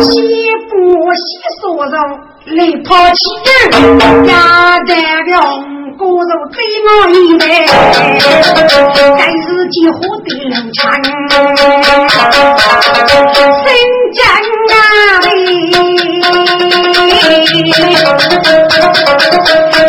[0.00, 0.10] 西
[0.68, 0.72] 不
[1.14, 1.20] 西
[1.60, 1.96] 说肉，
[2.46, 3.20] 来抛弃
[4.26, 4.30] 家
[4.80, 4.90] 的
[5.30, 5.34] 了。
[5.98, 7.42] 骨肉追我一来，
[9.18, 10.80] 该是几户的人强，
[13.66, 13.68] 新
[14.14, 14.18] 疆
[14.70, 14.74] 啊
[15.24, 15.28] 喂，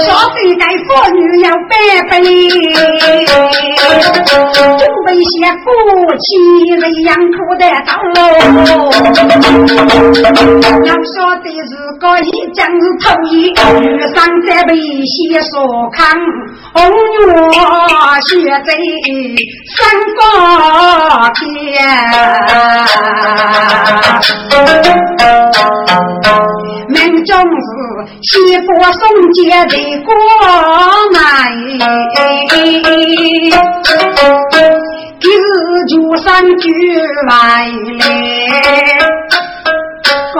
[0.02, 1.74] 说谁该妇女要百
[2.10, 2.14] 倍，
[4.78, 5.66] 准备些夫
[6.18, 6.26] 妻
[6.78, 8.16] 来养苦的道路。
[10.86, 13.34] 要说的是个一将是头一，
[13.82, 14.70] 遇上这被
[15.06, 15.54] 些说
[15.92, 16.00] 看。
[16.74, 16.78] 红
[17.52, 17.54] 月
[18.28, 18.30] 雪
[18.66, 18.70] 在
[19.76, 19.80] 三
[20.18, 20.20] 方
[21.34, 21.40] 天，
[27.26, 27.68] 中是
[28.22, 28.30] 西
[28.66, 29.02] 坡送
[29.34, 30.10] 节的过
[31.14, 31.20] 来，
[35.20, 35.44] 今日
[35.88, 35.94] 就
[36.24, 36.64] 三句
[37.28, 37.32] 来
[37.68, 38.04] 了。
[40.34, 40.36] 哥，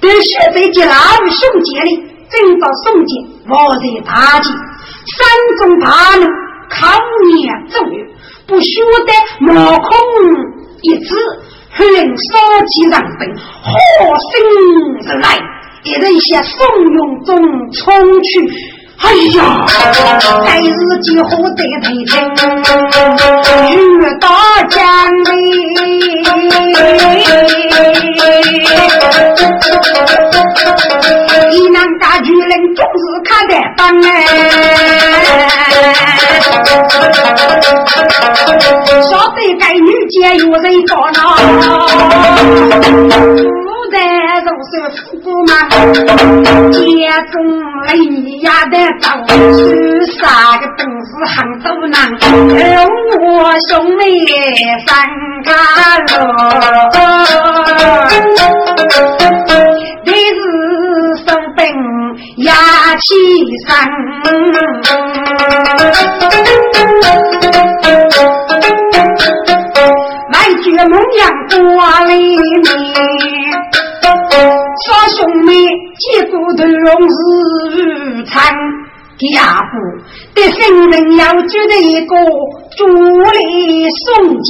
[0.00, 1.88] 这雪在接哪位送节里？
[2.30, 3.10] 正到送节，
[3.48, 4.48] 我在大吉。
[4.50, 5.16] 山
[5.58, 6.22] 中大怒，
[6.70, 6.98] 抗
[7.36, 7.38] 年
[7.68, 7.94] 正月，
[8.46, 8.64] 不晓
[9.06, 9.12] 得
[9.52, 9.90] 毛空
[10.82, 11.14] 一指，
[11.70, 12.24] 恨杀
[12.66, 13.22] 气让本，
[13.62, 13.72] 火
[14.18, 14.32] 星
[15.08, 15.26] 而来，
[15.84, 17.36] 一人向怂恿中
[17.72, 17.82] 冲
[18.22, 18.30] 去。
[18.96, 19.66] 哎呀，
[20.46, 20.70] 该日
[21.02, 22.12] 几乎得退亲，
[23.70, 23.74] 遇
[24.18, 24.26] 到
[24.70, 24.80] 江
[25.24, 25.28] 里，
[31.50, 34.08] 一男大女人总是看得当哎，
[39.02, 40.90] 晓得该女家有人着
[43.52, 43.63] 呢。
[44.44, 45.52] 都是富姑嘛，
[47.04, 47.34] 家中
[47.86, 49.06] 来你呀的早，
[49.56, 50.22] 是啥
[50.58, 52.60] 个东西很多难，跟
[53.20, 53.24] 我
[53.68, 54.02] 兄妹
[54.86, 54.86] 三
[55.44, 55.48] 家
[56.08, 56.12] 乐，
[60.04, 60.38] 你是
[61.24, 61.60] 生病
[62.44, 62.52] 压
[62.96, 63.04] 起
[63.66, 63.68] 身，
[70.32, 71.54] 来绝梦阳多
[72.06, 73.33] 里面。
[75.08, 75.52] 兄妹
[75.98, 78.52] 结骨头日餐，
[79.18, 79.72] 第二步
[80.34, 82.16] 得生人要记得一个
[82.76, 82.86] 助
[83.32, 84.02] 力送
[84.40, 84.48] 节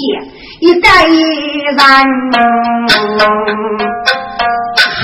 [0.61, 1.19] 一代人。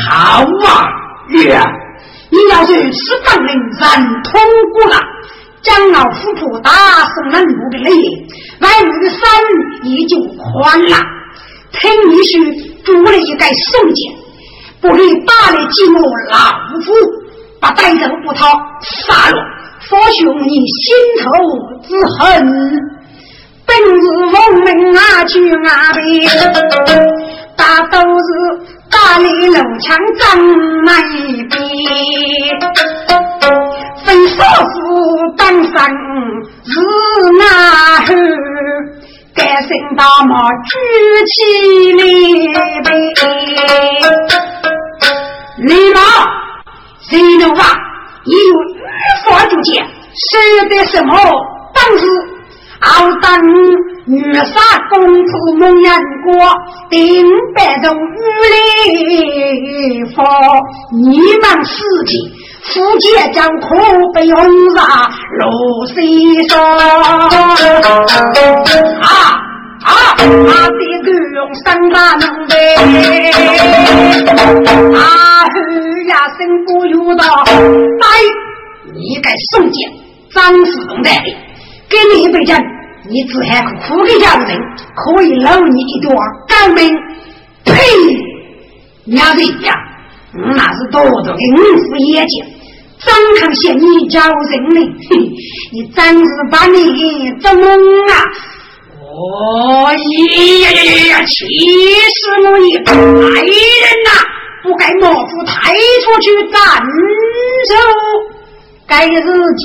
[0.08, 0.88] 好啊，
[1.28, 1.60] 月，
[2.30, 4.40] 你要是此当人人通
[4.72, 4.96] 过了，
[5.62, 6.70] 将老夫妇打
[7.14, 7.90] 送了路的累，
[8.60, 9.18] 外面的山
[9.84, 10.96] 也就宽了。
[11.72, 12.40] 听你说，
[12.84, 14.00] 助力一个送节。
[14.80, 16.00] 不理打来寂寞
[16.30, 16.36] 老
[16.80, 16.92] 夫，
[17.60, 18.48] 把歹人不逃
[18.80, 19.36] 杀了，
[19.88, 21.24] 佛兄你心头
[21.84, 22.18] 之恨。
[23.66, 24.34] 本是农
[24.64, 26.02] 民啊，去啊边，
[27.56, 27.62] 大
[27.92, 28.28] 都是
[28.90, 30.26] 打你楼墙张
[31.12, 31.52] 一边，
[34.04, 34.74] 非少妇
[35.36, 35.70] 当生
[36.64, 36.72] 是
[37.38, 37.42] 哪
[38.06, 38.08] 户？
[39.34, 40.70] 该生大马举
[41.26, 41.36] 起
[42.52, 42.90] 来呗。
[45.62, 46.00] 李老，
[47.00, 47.76] 谁能话？
[48.24, 48.80] 你有语
[49.26, 49.84] 法主见，
[50.14, 51.14] 说的什么？
[51.74, 52.04] 当时
[52.80, 53.38] 傲当
[54.06, 54.52] 女杀
[54.88, 56.32] 公子孟阳国，
[56.88, 57.98] 定百种雨
[58.52, 60.24] 雷法，
[60.92, 61.74] 你们四
[62.06, 62.12] 弟
[62.62, 63.04] 夫妻
[63.34, 63.76] 将苦
[64.14, 64.42] 被轰
[64.74, 65.40] 杀，如
[65.92, 65.94] 水
[66.48, 66.58] 烧。
[69.02, 69.08] 啊！
[69.82, 70.20] 啊，他的
[71.04, 72.52] 狗用三把能呗，
[74.94, 74.98] 啊
[76.10, 78.08] 呀声不由道，哎，
[78.92, 79.92] 你该送剑，
[80.34, 81.36] 张世东带的，
[81.88, 82.52] 给你一杯酒，
[83.08, 84.58] 你只喊个苦给家的人，
[84.96, 86.16] 可以搂你一段
[86.48, 86.96] 高明。
[87.64, 87.74] 呸！
[89.04, 89.72] 娘的呀，
[90.34, 91.36] 那是多多的五
[91.78, 92.44] 副眼睛。
[92.98, 94.80] 张康县你叫人呢？
[95.72, 97.62] 你真是把你做梦
[98.08, 98.14] 啊！
[98.98, 99.94] 哦呀
[100.62, 101.24] 呀呀呀！
[101.24, 103.04] 气死我你大人
[104.04, 104.10] 呐！
[104.62, 106.58] 不该莫夫抬出去斩
[107.68, 107.72] 首。
[108.86, 109.22] 该日
[109.56, 109.62] 记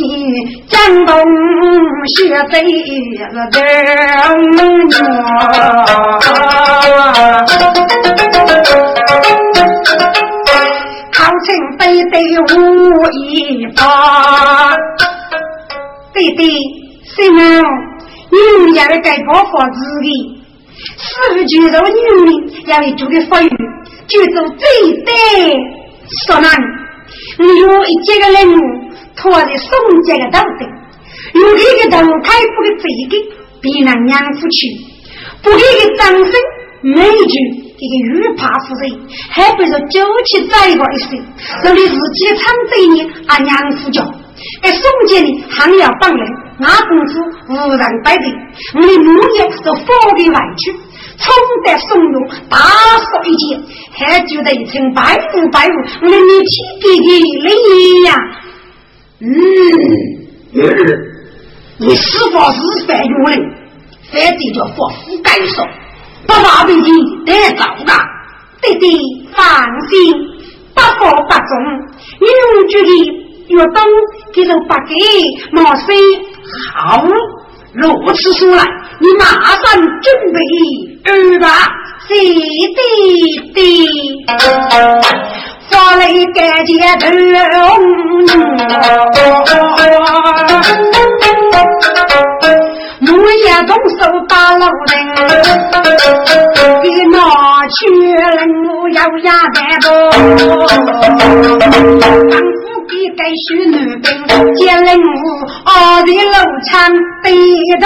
[0.67, 1.15] 江东
[2.05, 2.61] 血贼
[3.33, 3.57] 了的
[11.11, 11.47] 考成
[11.79, 12.55] 背对无
[13.11, 13.81] 一法，
[16.13, 16.45] 对对，
[17.15, 17.41] 谁呢？
[18.29, 20.07] 你们要该保护自己，
[20.99, 21.95] 是举着女
[22.25, 22.31] 人
[22.67, 23.49] 要你做的法律，
[24.07, 24.67] 就做最
[25.03, 25.13] 对。
[26.25, 26.51] 说难，
[27.39, 28.85] 你有一几个人物。
[29.17, 30.65] 托着宋家的道德，
[31.39, 33.15] 有这个头开不的这个，
[33.61, 34.75] 必让娘夫去；
[35.41, 36.33] 不给个掌声，
[36.81, 37.33] 美句
[37.77, 41.23] 这个欲怕夫人，还不如酒气再过一些。
[41.63, 44.03] 这里自己唱对你，俺娘夫叫。
[44.63, 46.27] 哎，宋家呢，还要帮人，
[46.59, 47.17] 俺公子
[47.47, 48.33] 无人摆平，
[48.75, 50.75] 我的母爷都放给外去，
[51.17, 51.33] 冲
[51.63, 53.63] 得宋勇大手一件，
[53.93, 55.71] 还觉得一层白雾白雾，
[56.01, 57.09] 我的你亲弟弟
[57.41, 57.49] 累
[58.05, 58.09] 呀。
[59.21, 59.27] 嗯，
[61.77, 63.31] 你是否是犯有人？
[64.11, 65.65] 反正叫佛夫该说，
[66.27, 66.81] 不怕被你
[67.25, 67.93] 得着的。
[68.61, 69.43] 弟弟放
[69.89, 70.13] 心，
[70.73, 71.51] 不负不中。
[72.19, 72.89] 你用觉得
[73.47, 73.83] 越懂，
[74.33, 74.93] 给就不给。
[75.51, 75.95] 莫非
[76.75, 77.03] 好？
[77.73, 78.63] 如此说来，
[78.99, 80.39] 你马上准备
[81.05, 81.47] 二吧，
[82.07, 82.13] 弟
[83.53, 83.57] 弟。
[85.69, 87.05] 家里干接头，
[93.01, 94.93] 木叶动手打老人，
[96.81, 97.13] 给拿
[97.67, 97.75] 去
[98.11, 98.25] 人
[98.65, 99.85] 我要压担不？
[102.29, 104.05] 丈夫给该许女兵，
[104.55, 105.07] 接人我
[105.65, 105.71] 二
[106.03, 106.35] 的楼
[106.65, 106.71] 墙
[107.23, 107.25] 背
[107.81, 107.83] 头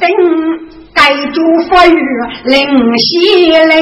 [0.00, 0.08] 顶，
[0.94, 1.96] 该住福雨
[2.44, 3.08] 灵西
[3.50, 3.74] 灵。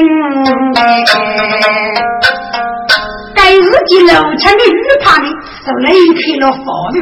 [3.33, 5.27] 该日记楼墙的雨帕呢，
[5.65, 6.59] 就离开了法
[6.93, 7.01] 律，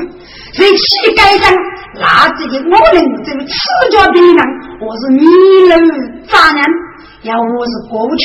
[0.53, 1.53] 在乞丐上
[1.99, 3.53] 拿自己我人这个赤
[3.91, 4.37] 脚的人，
[4.79, 5.19] 我是迷
[5.69, 5.73] 路
[6.27, 6.63] 渣男，
[7.23, 8.23] 要我是过不去。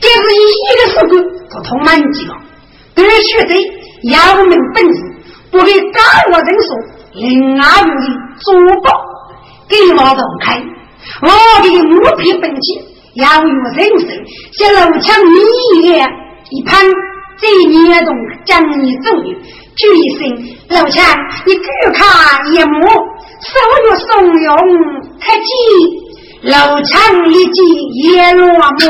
[0.00, 0.46] 这是一
[0.78, 1.12] 个事故，
[1.54, 2.32] 都通满几个，
[2.94, 3.54] 对学者
[4.04, 4.98] 要明本事，
[5.50, 6.02] 不给干
[6.32, 6.76] 我人说，
[7.14, 7.90] 另外有的
[8.38, 8.86] 做保
[9.68, 10.62] 给我动开，
[11.22, 11.28] 我
[11.62, 12.82] 的木皮本钱
[13.14, 14.06] 要有人手，
[14.52, 15.34] 像楼墙你
[15.88, 16.06] 也
[16.50, 16.84] 一盘。
[17.36, 18.14] 这年冬
[18.44, 19.24] 将你走的，
[19.74, 20.20] 举一声
[20.68, 21.04] 老强，
[21.44, 22.00] 你举看
[22.46, 22.86] 一目，
[23.40, 23.50] 手
[23.88, 24.46] 有怂恿
[25.20, 26.03] 太急。
[26.44, 27.62] 老长一记
[28.04, 28.82] 叶落寞，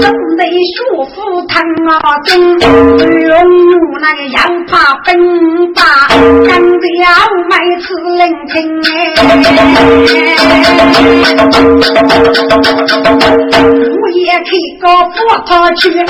[0.00, 0.74] 总得学
[1.12, 1.14] 富
[1.48, 1.92] 堂啊
[2.24, 2.62] 真，用
[4.00, 5.10] 那个要怕分
[5.74, 5.82] 把，
[6.46, 7.06] 干得要
[7.50, 7.84] 买次
[8.16, 8.54] 人情
[14.00, 16.04] 我也去个佛堂去，爱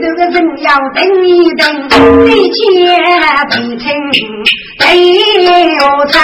[0.00, 1.62] 这个人要等一等，
[2.26, 2.58] 一切
[3.50, 3.84] 平清
[4.78, 4.82] 得
[5.76, 6.14] 有成。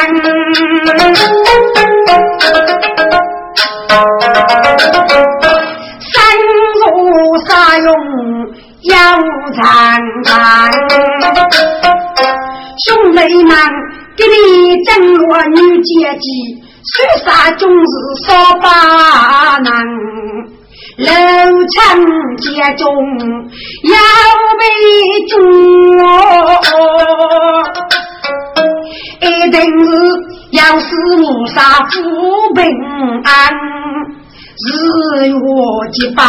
[9.52, 9.62] 长
[10.24, 10.30] 长，
[12.86, 13.52] 兄弟们
[14.16, 16.24] 给你争罗女阶级，
[16.84, 16.92] 虽
[17.24, 17.92] 杀总是
[18.26, 18.28] 少
[18.60, 19.68] 把难，
[20.98, 21.06] 楼
[21.68, 21.76] 墙
[22.38, 22.84] 阶中
[23.84, 23.94] 要
[24.58, 24.62] 被
[25.28, 25.34] 捉，
[29.20, 29.90] 一定是。
[30.52, 31.96] 要是无杀富
[32.56, 32.64] 平
[33.22, 33.54] 安，
[34.66, 35.38] 日月
[35.92, 36.20] 结把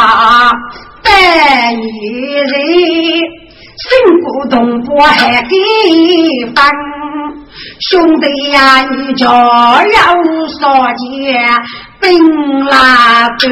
[1.03, 2.51] 百余人，
[3.81, 3.89] 身
[4.23, 5.55] 不动不还给
[6.55, 6.63] 分。
[7.89, 9.29] 兄弟呀，你就要
[10.47, 10.59] 说
[10.95, 11.01] 件
[11.99, 12.09] 兵
[12.65, 12.75] 来
[13.37, 13.43] 走，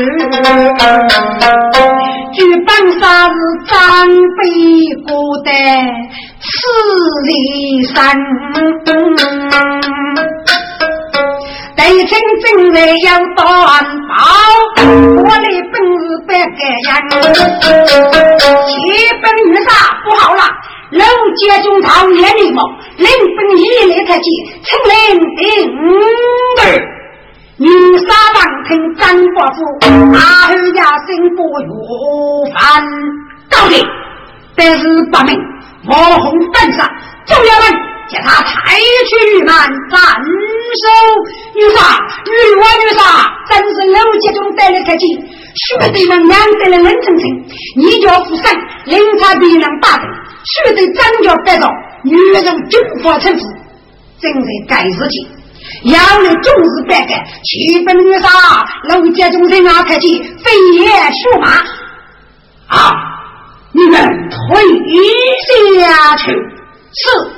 [2.33, 2.67] 举本
[2.99, 3.33] 杀是
[3.67, 3.75] 张
[4.07, 4.39] 飞
[5.05, 5.09] 过
[5.43, 5.51] 的
[6.39, 6.47] 此
[7.25, 7.29] 里
[7.83, 7.97] 山。
[11.79, 13.47] 内城正来要断
[14.09, 14.13] 宝，
[15.15, 16.35] 我的本事不个
[16.89, 16.89] 样。
[18.67, 18.69] 七
[19.21, 19.67] 本玉杀
[20.03, 20.43] 不好了，
[20.91, 21.05] 楼
[21.37, 22.61] 接中朝眼里毛，
[22.97, 24.29] 临本一来太急，
[24.61, 24.91] 成林
[25.37, 25.41] 定。
[27.59, 27.67] 女
[27.99, 29.01] 杀王听张
[29.33, 29.57] 伯父，
[30.17, 31.71] 阿后家心不如
[32.53, 32.83] 烦。
[33.49, 33.81] 到底，
[34.57, 35.39] 但是不明，
[35.83, 36.85] 莫红登上，
[37.25, 37.63] 众要们
[38.11, 39.55] 叫他采取满
[39.89, 40.85] 斩首。
[41.55, 43.01] 女杀，女娲女杀，
[43.49, 45.05] 真是楼阶中带来客气，
[45.55, 48.45] 许对人两得了冷清清，你叫富生，
[48.85, 50.05] 领他别人大人，
[50.45, 51.67] 许对张家白着，
[52.03, 53.41] 女人军法臣服，
[54.21, 55.27] 正在该事情。
[55.83, 58.29] 要你重视百改，七分女杀，
[58.89, 61.49] 楼阶中人啊客气，飞也数马
[62.67, 62.93] 啊！
[63.71, 67.31] 你们退下去，是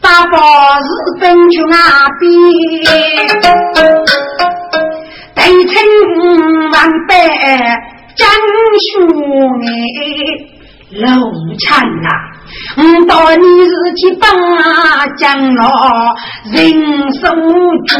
[0.00, 0.38] 大宝
[0.80, 0.84] 日
[1.20, 1.76] 本去那
[2.18, 2.22] 边，
[5.34, 5.72] 对称
[6.72, 7.12] 万百
[8.16, 8.26] 江
[8.86, 8.90] 书
[9.62, 9.68] 哎，
[11.00, 11.04] 楼
[11.58, 11.68] 禅
[12.02, 12.08] 呐。
[12.76, 14.28] 我到你是去帮
[15.16, 15.62] 江老
[16.50, 16.56] 人
[17.12, 17.22] 手
[17.86, 17.92] 住，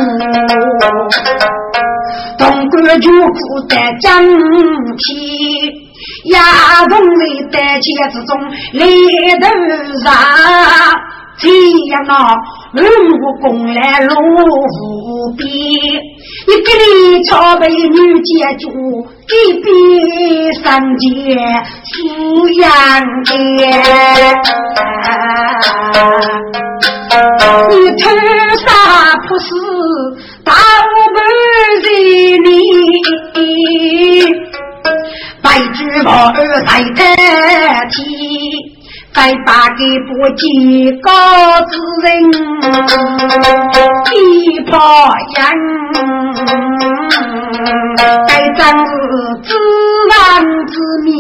[2.39, 3.37] 东关就苦
[3.69, 4.09] 在江
[4.97, 5.09] 体，
[6.33, 6.37] 亚
[6.89, 8.31] 东人在街之中
[8.73, 8.81] 来
[9.39, 9.47] 头
[10.03, 10.09] 上，
[11.41, 11.49] 这
[11.91, 12.37] 样啊，
[12.75, 12.79] 武
[13.41, 18.69] 功来路无边，一个里朝被女接住。
[19.31, 19.33] 一
[19.63, 19.65] 边
[20.63, 21.07] 三界
[21.85, 21.89] 四
[22.61, 22.67] 阳
[23.25, 23.31] 天，
[27.71, 28.05] 你头
[28.59, 28.67] 上
[29.29, 29.49] 不是
[30.45, 31.17] 大五百
[31.47, 31.49] 人
[32.43, 32.49] 哩，
[35.41, 36.99] 白驹宝儿在代
[39.13, 39.21] 替。
[39.21, 41.11] 再把给不及高
[41.67, 42.09] 之人，
[44.13, 44.79] 一泡
[45.37, 45.39] 烟，
[48.27, 48.93] 该真是
[49.43, 49.49] 自
[50.09, 50.17] 然
[50.67, 50.75] 之
[51.05, 51.11] 谜，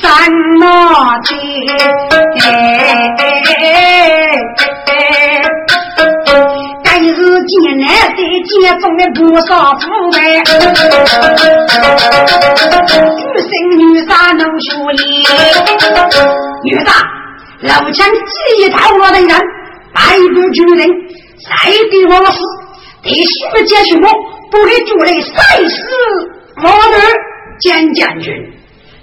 [0.00, 0.04] 三
[0.60, 0.64] 毛
[1.22, 1.34] 钱。
[6.98, 9.80] 该是艰难在艰中的不少苦
[10.16, 10.56] 哎，女
[13.42, 15.04] 生女杀能学艺，
[16.64, 16.88] 女杀
[17.60, 19.28] 老枪几一套我的人，
[19.92, 20.00] 百
[20.34, 20.88] 步军人
[21.44, 21.50] 再
[21.90, 22.38] 比我死，
[23.02, 24.08] 第十节什么
[24.50, 25.76] 不给主来赛死
[26.62, 26.96] 我的
[27.60, 28.32] 简将军，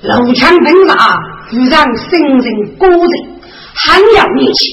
[0.01, 1.19] 老枪本杀
[1.51, 3.11] 遇上生人孤人，
[3.75, 4.65] 很有义气，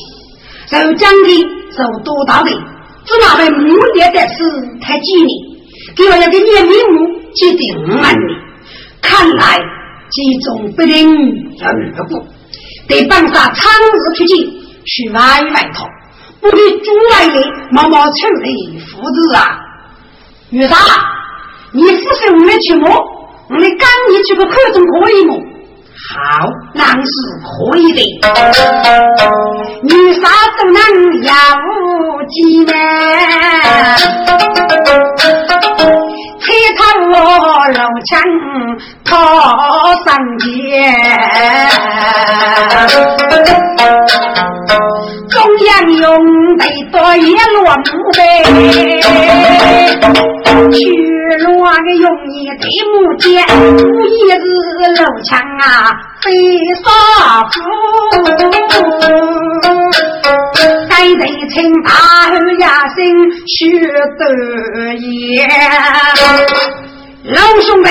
[0.70, 1.46] 受将的
[1.76, 2.50] 受多大的。
[3.06, 5.30] 是那位母爷的事太吉利，
[5.96, 8.34] 给我要给你名目决定五万里。
[9.02, 9.58] 看来
[10.10, 10.96] 其中不能
[11.62, 12.26] 二步，
[12.86, 14.36] 得帮上长日出去
[14.84, 15.20] 去外
[15.52, 15.86] 外头，
[16.40, 17.42] 不给诸外的
[17.72, 19.58] 毛毛臭的父子啊！
[20.50, 20.76] 女大，
[21.72, 22.88] 你不是我们去么？
[23.48, 25.36] 我们赶你去个口中可以么？
[26.08, 26.16] 好，
[26.74, 27.12] 那是
[27.44, 27.80] 可以
[28.20, 28.24] 的。
[29.82, 30.22] 女杀
[30.56, 30.78] 都能
[31.22, 31.32] 要
[32.28, 32.72] 几呢？
[36.40, 36.80] 铁头
[37.74, 38.10] 老枪
[39.04, 39.10] 套
[40.04, 40.48] 上肩，
[45.60, 46.02] 中央用
[46.56, 48.18] 得多一落木呗。
[50.72, 50.78] 去
[51.44, 52.64] 乱个用你对
[52.94, 53.28] 木剑，
[53.76, 53.76] 无
[54.06, 54.32] 一日
[54.96, 55.62] 露枪啊，
[56.22, 56.26] 飞
[56.82, 56.88] 沙
[57.42, 57.52] 虎。
[60.88, 61.90] 该得请大
[62.30, 62.96] 后压声
[63.46, 63.58] 学
[64.18, 64.22] 得
[64.94, 65.46] 言。
[67.24, 67.88] 老兄弟，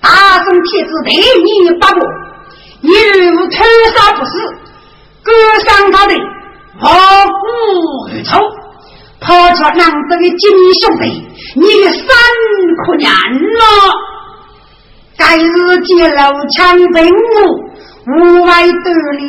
[0.00, 0.08] 大
[0.42, 2.00] 圣天子对你不薄，
[2.80, 3.54] 你如偷
[3.94, 4.30] 杀不死，
[5.22, 5.30] 割
[5.64, 6.14] 伤他的
[6.78, 8.40] 何故如仇？
[9.20, 10.50] 跑出南州的金
[10.80, 11.04] 兄弟。
[11.54, 12.06] 你的三
[12.84, 13.62] 可年了，
[15.16, 17.38] 该日接楼枪兵我，
[18.08, 19.22] 无外得利，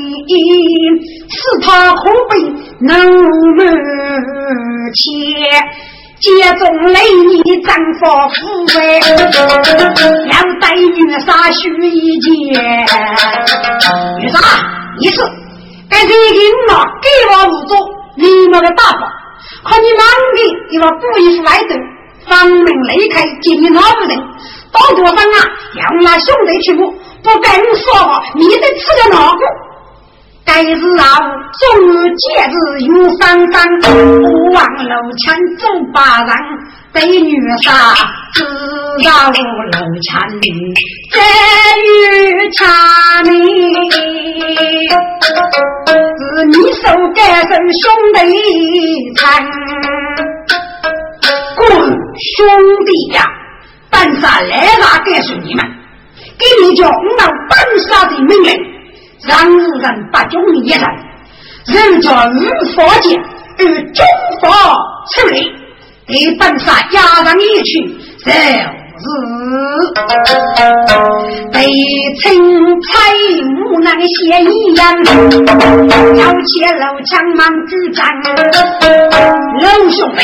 [1.30, 2.32] 是他可悲
[2.80, 2.90] 能
[3.56, 3.62] 门
[4.96, 5.06] 切，
[6.20, 6.26] 接
[6.58, 8.02] 中雷你丈夫
[8.34, 9.00] 富贵，
[10.32, 12.32] 要带女杀须一件，
[14.20, 14.40] 女杀
[15.00, 15.08] 你
[15.94, 17.78] 是该谁给我给我五座，
[18.18, 19.08] 你那个大宝，
[19.64, 20.02] 可你忙
[20.34, 20.38] 的，
[20.72, 21.76] 又要故意是来的。
[22.26, 24.18] 方门离开，见你老夫人，
[24.72, 25.40] 到多上啊，
[25.76, 26.90] 要那兄弟去不？
[27.22, 29.40] 不跟说话，你得吃个哪个？
[30.46, 31.20] 该日啊，
[31.60, 33.88] 终日节日有三三，不
[34.54, 36.34] 忘楼前走八人，
[36.94, 37.94] 对女杀，
[38.34, 38.44] 知
[39.06, 40.42] 道楼前
[41.14, 41.20] 在
[41.80, 43.30] 与茶里，
[46.18, 46.82] 是你手
[47.16, 47.52] 干生
[47.82, 47.84] 兄
[48.16, 48.18] 弟
[49.16, 49.22] 餐。
[52.36, 52.46] 兄
[52.86, 53.24] 弟呀，
[53.90, 55.64] 本杀来杀告诉你们，
[56.38, 58.56] 给你叫五道本杀的命令，
[59.28, 60.82] 让无人不忠一人，
[61.68, 62.40] 人叫五
[62.76, 63.20] 佛剑
[63.60, 64.06] 与中
[64.42, 64.50] 佛
[65.16, 65.52] 处理，
[66.08, 67.72] 给本杀押上一去，
[68.24, 68.32] 就
[69.04, 69.10] 是
[71.52, 71.56] 被
[72.22, 72.24] 称
[72.82, 72.90] 菜
[73.58, 74.82] 木那个嫌疑人，
[76.18, 76.48] 要切
[76.80, 78.08] 老枪忙举战，
[79.62, 80.20] 老兄弟，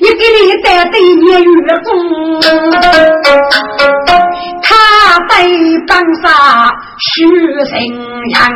[0.00, 1.46] 你给你带对年月
[1.82, 1.88] 功，
[5.12, 5.34] 他被
[5.86, 7.28] 绑杀许
[7.66, 7.76] 成
[8.30, 8.50] 阳，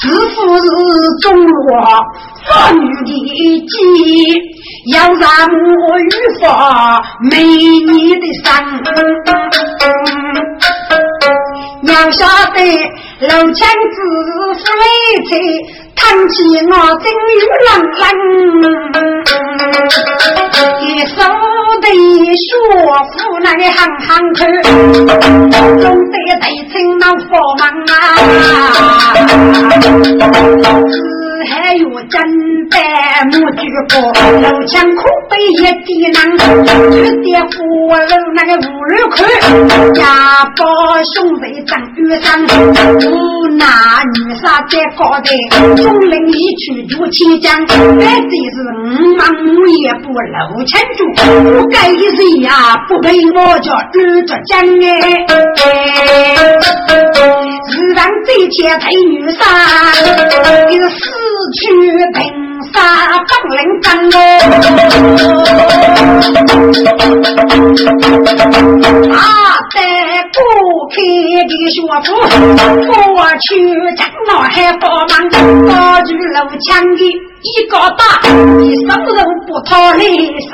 [0.00, 0.66] 是不是
[1.20, 1.56] 中落
[2.48, 3.08] 妇女的
[3.68, 3.72] 计？
[4.92, 6.44] 要让我与发
[7.30, 8.50] 美你的伤，
[11.84, 12.58] 要晓得
[13.28, 13.60] 楼墙
[13.94, 13.96] 子
[14.58, 14.82] 是为
[15.28, 15.30] 财。
[15.94, 16.34] 看起
[16.66, 17.04] 我真
[17.38, 18.04] 有浪浪，
[20.80, 21.14] 一手
[21.80, 21.86] 的
[22.34, 22.48] 学
[23.12, 24.38] 府那个行行去，
[25.80, 27.94] 总得得成那佛忙啊。
[32.12, 32.20] 真
[32.68, 32.76] 白
[33.24, 35.00] 木举过，楼墙可
[35.30, 36.20] 被一地囊，
[36.94, 39.16] 有点火炉那个五六块，
[39.94, 40.62] 家宝
[41.14, 43.66] 兄弟长雨伞，无男
[44.12, 45.26] 女杀在高台，
[45.74, 51.00] 总领一去就起江，反正是五忙五也不楼墙住，
[51.62, 54.84] 不该谁呀不被我叫遇着江哎，
[57.72, 59.40] 日上最前配女杀，
[60.68, 61.00] 有四。
[61.52, 61.68] 去
[62.12, 62.20] 平
[62.72, 62.78] 沙
[63.26, 65.28] 张灵根哦，
[69.12, 69.16] 他
[69.70, 69.76] 在
[70.32, 70.36] 过
[70.90, 70.94] 开
[71.48, 72.08] 的学府，
[72.86, 72.94] 过
[73.40, 73.46] 去
[73.96, 75.12] 将那还帮忙，
[75.68, 75.70] 高
[76.02, 77.00] 举楼墙的
[77.42, 78.00] 一个大，
[78.60, 80.02] 一手肉不讨里
[80.48, 80.52] 杀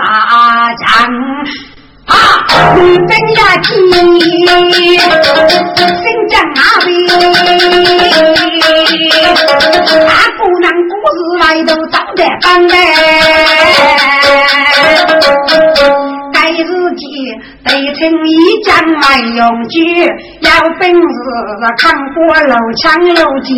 [0.74, 0.86] 将。
[2.08, 2.12] 啊，
[2.74, 3.68] 女兵呀，起，
[5.76, 6.88] 新疆那边，
[10.06, 12.74] 大姑娘故事来都早得办嘞。
[16.32, 17.04] 该自己
[17.64, 18.28] 得成一
[18.64, 18.68] 将
[19.00, 19.04] 来
[19.36, 20.48] 用具，有
[20.80, 20.96] 本事
[21.76, 23.48] 扛过楼墙楼阶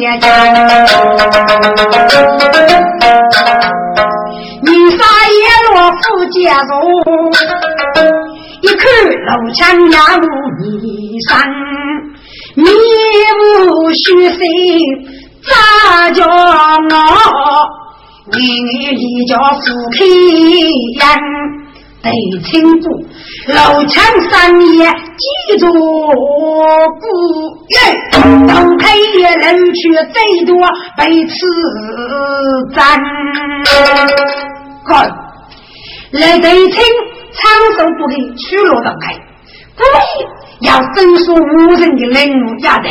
[4.62, 6.36] 你杀也落福接
[6.68, 6.72] 入。
[8.90, 10.26] 一看楼墙压入
[10.62, 10.66] 泥
[11.28, 11.30] 山，
[12.54, 12.66] 面
[13.38, 14.38] 无虚色，
[15.46, 16.26] 咋叫我
[18.32, 19.60] 你一叫夫
[19.92, 21.00] 开眼？
[22.02, 22.10] 得
[22.44, 22.88] 清楚，
[23.48, 27.04] 楼墙三爷记住不
[27.68, 27.76] 耶，
[28.48, 29.78] 都开楼去
[30.12, 30.50] 最多
[30.96, 31.36] 被刺
[32.74, 32.78] 斩。
[34.86, 34.88] 看，
[36.12, 36.82] 来得清。
[37.50, 39.14] 长寿不给取罗的开，
[39.76, 42.88] 故意要整肃无人的人物压的。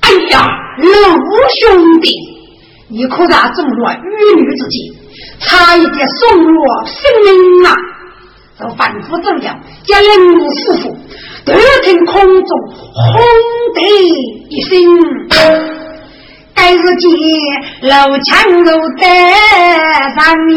[0.00, 0.46] 哎呀，
[0.78, 0.88] 老
[1.60, 2.10] 兄弟，
[2.88, 4.96] 你可咋中了玉女之计，
[5.40, 7.74] 差一点送我性命啊！
[8.58, 10.96] 这反复这样，将人物师傅
[11.44, 12.58] 突听空中
[12.94, 13.20] 轰
[13.74, 13.80] 的
[14.48, 14.72] 一声，
[16.54, 17.10] 该是见
[17.82, 19.04] 老强肉在
[20.14, 20.54] 上面。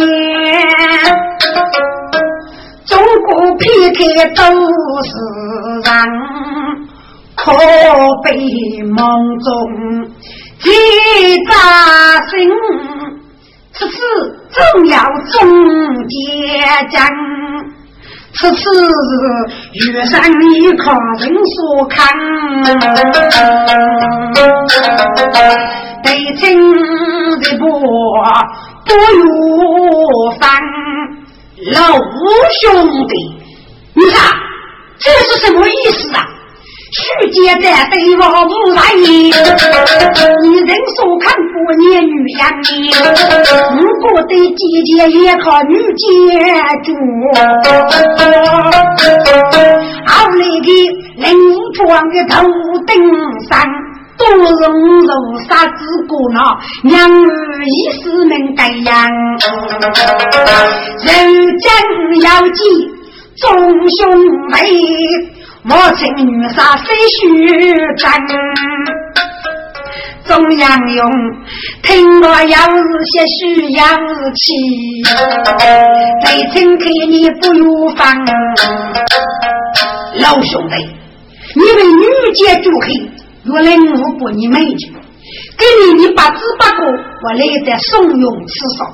[2.88, 4.41] 中国撇开都
[5.04, 5.10] 是
[5.84, 5.91] 人，
[7.36, 7.52] 可
[8.23, 8.26] 悲
[8.84, 8.97] 梦
[9.39, 9.47] 中
[10.60, 10.65] 几
[11.45, 11.52] 扎
[12.28, 12.50] 心。
[13.73, 13.95] 此次
[14.50, 14.95] 正要
[15.32, 15.38] 终
[16.08, 16.15] 结
[16.89, 17.06] 将，
[18.34, 18.63] 此次
[19.73, 21.95] 遇上一颗人所看，
[26.04, 26.41] 对情
[27.41, 27.67] 的波
[28.86, 29.21] 不如
[30.39, 30.47] 翻。
[31.65, 31.98] 老
[32.62, 33.13] 兄弟，
[33.96, 34.32] 你看
[35.00, 36.24] 这是什么意思啊？
[36.93, 39.32] 徐阶在对我不满意，
[40.43, 42.91] 你人所看不念女养你，
[43.76, 46.06] 如果对姐姐也靠女接
[46.86, 46.93] 住，
[50.06, 50.67] 好那个
[51.15, 51.26] 林
[51.74, 52.36] 庄的头
[52.86, 52.93] 顶
[53.50, 53.60] 上。
[54.17, 59.10] 多容如杀子过闹，娘儿一世能改养。
[61.03, 61.71] 人间
[62.23, 62.60] 要记
[63.38, 63.47] 众
[63.89, 63.99] 兄
[64.49, 64.56] 妹，
[65.63, 67.21] 莫趁女杀非虚
[67.97, 68.10] 真。
[70.25, 71.10] 中央用
[71.84, 74.45] 听我要日些需要日气，
[76.23, 78.25] 再请给你不如放。
[80.19, 80.75] 老兄弟，
[81.56, 83.10] 你为女杰助黑。
[83.50, 84.90] 我来我不你美酒，
[85.58, 88.86] 给你你八字八个，我来在怂恿吃少，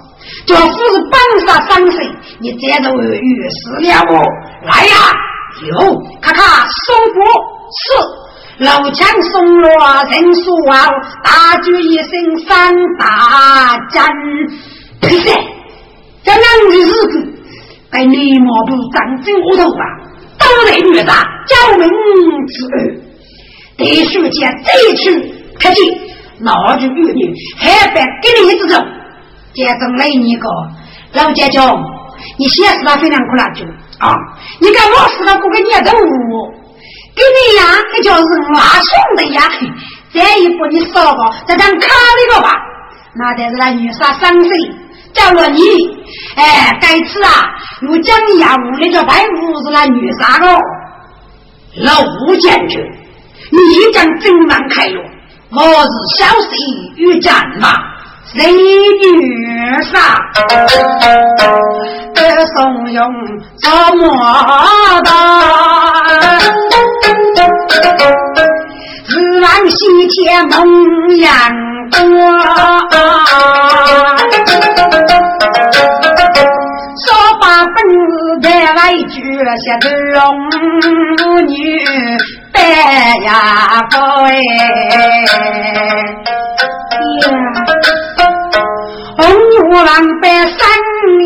[0.46, 4.14] 叫夫是半杀三岁，你这都遇死了我，
[4.68, 4.96] 来呀，
[5.68, 6.44] 有，看看
[6.86, 7.26] 送过
[7.76, 7.84] 是
[8.60, 10.88] 老枪送了人数啊，
[11.24, 14.08] 大举一声三大战，
[15.02, 15.32] 呸噻，
[16.24, 17.30] 这两的日子。
[17.92, 19.84] 在内毛部长针窝头啊，
[20.40, 21.88] 都在女杀，叫名
[22.48, 23.03] 之儿。
[23.84, 25.12] 对书记这一次
[25.60, 26.02] 客气，
[26.40, 28.86] 那就女女还别给你一种，
[29.54, 30.50] 接着来一个
[31.14, 31.78] 老家教，
[32.38, 33.66] 你先死了非常苦了就
[34.00, 34.16] 啊，
[34.60, 35.92] 你看我死了过个年头，
[37.16, 38.24] 给你呀，那叫是
[38.56, 39.42] 挖送的呀，
[40.14, 42.56] 再一步你少个，再当卡那个吧，
[43.16, 44.52] 那得是那女杀三岁。
[45.14, 45.62] 叫了你，
[46.36, 47.30] 哎，该次啊，
[47.84, 50.48] 又讲你呀，屋里这白屋子那女啥个？
[51.84, 52.82] 老吴将军，
[53.52, 53.58] 你
[53.94, 55.02] 讲真难开路，
[55.52, 56.54] 我是小婿
[56.96, 57.68] 与战马，
[58.26, 60.18] 谁女啥？
[62.16, 62.56] 得怂
[62.92, 62.98] 恿
[63.62, 64.04] 怎么
[65.04, 65.12] 办？
[69.08, 69.78] 日望西
[70.08, 70.56] 天梦
[71.18, 71.28] 魇。
[77.06, 77.06] 说
[77.42, 77.76] 把本
[78.10, 78.80] 子带来
[79.10, 79.22] 句，
[79.58, 80.22] 些子龙
[81.48, 81.54] 女
[82.54, 82.60] 白
[83.24, 84.38] 呀高哎呀，
[89.18, 89.90] 红牛郎
[90.22, 90.58] 白山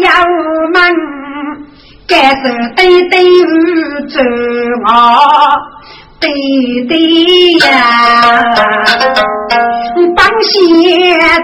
[0.02, 0.06] 腰
[0.74, 0.76] 门，
[2.08, 2.42] 该是
[2.76, 3.14] 对对
[4.08, 4.16] 走
[4.86, 4.88] 我。
[6.20, 6.28] 对
[6.88, 6.92] 对
[7.70, 7.72] 呀，
[10.16, 10.52] 帮鞋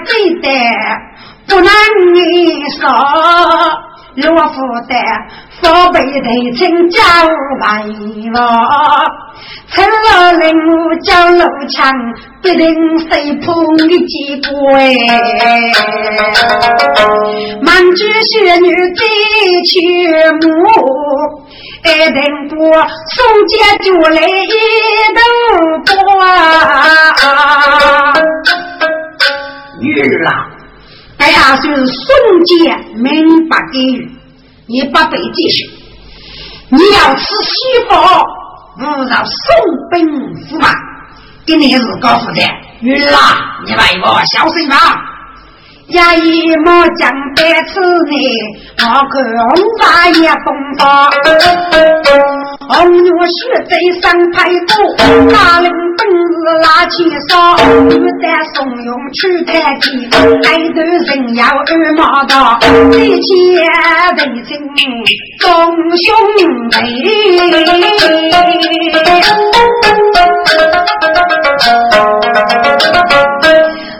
[0.05, 0.09] 对
[0.41, 0.45] 的
[1.47, 1.69] 不能
[2.15, 2.17] 你
[2.79, 2.81] 说，
[4.15, 4.55] 罗福
[4.87, 4.91] 的
[5.63, 6.99] 佛背头请教
[7.61, 7.65] 万
[8.35, 8.37] 我，
[9.69, 10.69] 成了人物
[11.03, 11.89] 叫路强，
[12.41, 12.67] 必定
[13.09, 13.47] 谁碰
[13.77, 14.13] 的结
[14.51, 14.81] 果哎，
[17.61, 19.01] 满纸仙女对
[19.63, 19.71] 曲
[20.41, 20.43] 目。
[21.85, 22.17] 爱等
[22.49, 22.57] 过，
[23.11, 24.53] 宋家就来一
[25.13, 25.19] 等
[25.85, 25.93] 过。
[29.81, 30.29] 女儿啊，
[31.17, 32.05] 哎呀，是宋
[32.45, 32.53] 家
[32.95, 34.09] 明白给予，
[34.73, 35.69] 你不必继续。
[36.69, 37.53] 你要吃西
[37.87, 37.95] 方，
[38.79, 39.35] 勿让宋
[39.91, 40.69] 本驸马
[41.45, 42.41] 给你是告诉的。
[42.79, 43.15] 女儿，
[43.67, 44.75] 你为我小心吧。
[45.89, 48.17] 衙役莫将白此内，
[48.79, 50.45] 我看红发也风
[50.79, 51.11] 发。
[52.69, 52.71] 红
[53.03, 54.71] 女婿在上排座，
[55.33, 56.95] 大领本事拉起
[57.27, 57.31] 手，
[57.89, 58.23] 女旦
[58.53, 59.85] 怂恿去太极，
[60.47, 62.33] 爱头人要二毛刀，
[62.97, 63.29] 一起
[64.15, 64.49] 为亲
[65.39, 65.45] 众
[65.97, 66.07] 兄
[66.71, 66.73] 弟。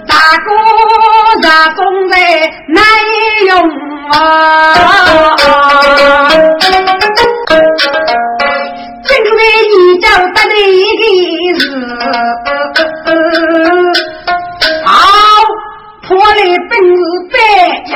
[0.07, 0.47] 大哥
[1.41, 2.15] 大公在
[2.69, 2.81] 难
[3.47, 3.51] 用
[4.11, 4.15] 啊！
[9.53, 10.83] 你叫得的一
[11.53, 11.61] 个
[13.05, 13.07] 是，
[14.85, 14.89] 好
[16.01, 16.39] 破了
[16.69, 16.99] 本事
[17.31, 17.33] 百
[17.85, 17.93] 家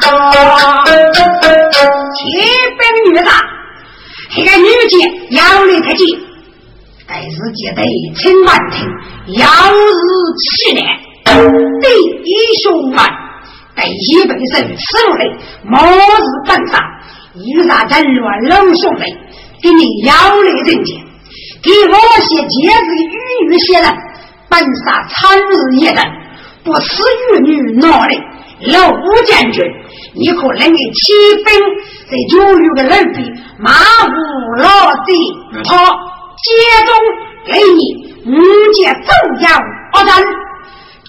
[0.00, 0.06] 宝，
[2.14, 2.16] 七
[2.76, 2.80] 本
[3.12, 3.30] 女大，
[4.34, 4.92] 这个女杰
[5.30, 6.00] 要离太近，
[7.06, 7.82] 但是记得
[8.14, 8.76] 千万听，
[9.38, 10.00] 要是
[10.44, 10.80] 起来。
[11.28, 11.86] 弟
[12.62, 12.98] 兄们，
[13.76, 15.22] 这一辈子此路的
[15.64, 15.86] 末日
[16.46, 16.72] 本上，
[17.34, 19.02] 遇上这乱老兄弟，
[19.62, 20.96] 给你要来人间，
[21.62, 23.96] 给我些节日与女些人，
[24.48, 25.96] 本杀参日一人，
[26.64, 28.14] 不耻与女闹的
[28.72, 29.64] 老吴将军，
[30.14, 31.12] 你可能给起
[31.44, 31.46] 兵
[32.10, 34.10] 在九月的人比马虎
[34.58, 35.12] 老贼，
[35.64, 35.76] 他
[36.42, 36.48] 接
[36.86, 36.90] 中
[37.46, 37.80] 给你
[38.26, 39.56] 五节重要
[39.92, 40.22] 二战。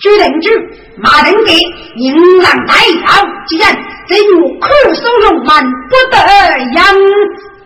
[0.01, 0.49] 决定主
[0.95, 1.51] 马登给
[1.97, 2.73] 应让带
[3.05, 6.17] 头，既然这女可收容满，不得
[6.73, 6.85] 养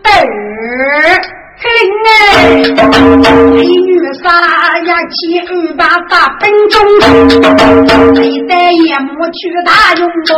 [0.04, 0.08] 儿。
[1.56, 1.64] 嘿
[2.04, 2.06] 嘞，
[3.52, 3.88] 美女
[4.22, 4.28] 杀
[4.84, 6.74] 呀，七二八八分钟，
[8.14, 10.30] 谁在夜幕去大用这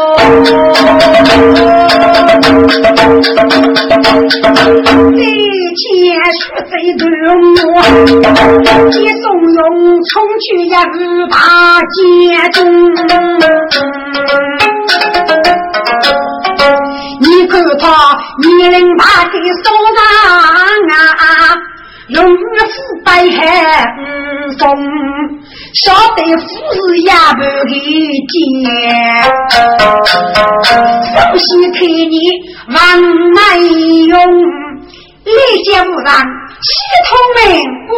[5.76, 5.85] 钱
[6.33, 7.02] 是谁的
[7.64, 7.66] 我？
[8.92, 9.59] 一怂恿
[10.11, 10.74] 冲去呀，
[11.29, 11.35] 大
[11.90, 11.96] 街
[12.52, 12.57] 中。
[17.20, 19.98] 你看他年龄大给手上
[20.90, 21.57] 啊，
[22.09, 22.74] 荣誉腐
[23.05, 23.40] 败还
[23.96, 23.98] 不
[24.59, 24.61] 松，
[25.74, 27.74] 晓得富士也不给
[28.29, 28.35] 见。
[31.14, 32.14] 首先看你
[32.68, 32.76] 往
[33.33, 33.38] 哪
[34.07, 34.16] 用，
[35.24, 36.09] 立节无让，
[36.61, 36.68] 系
[37.07, 37.37] 统们
[37.88, 37.90] 不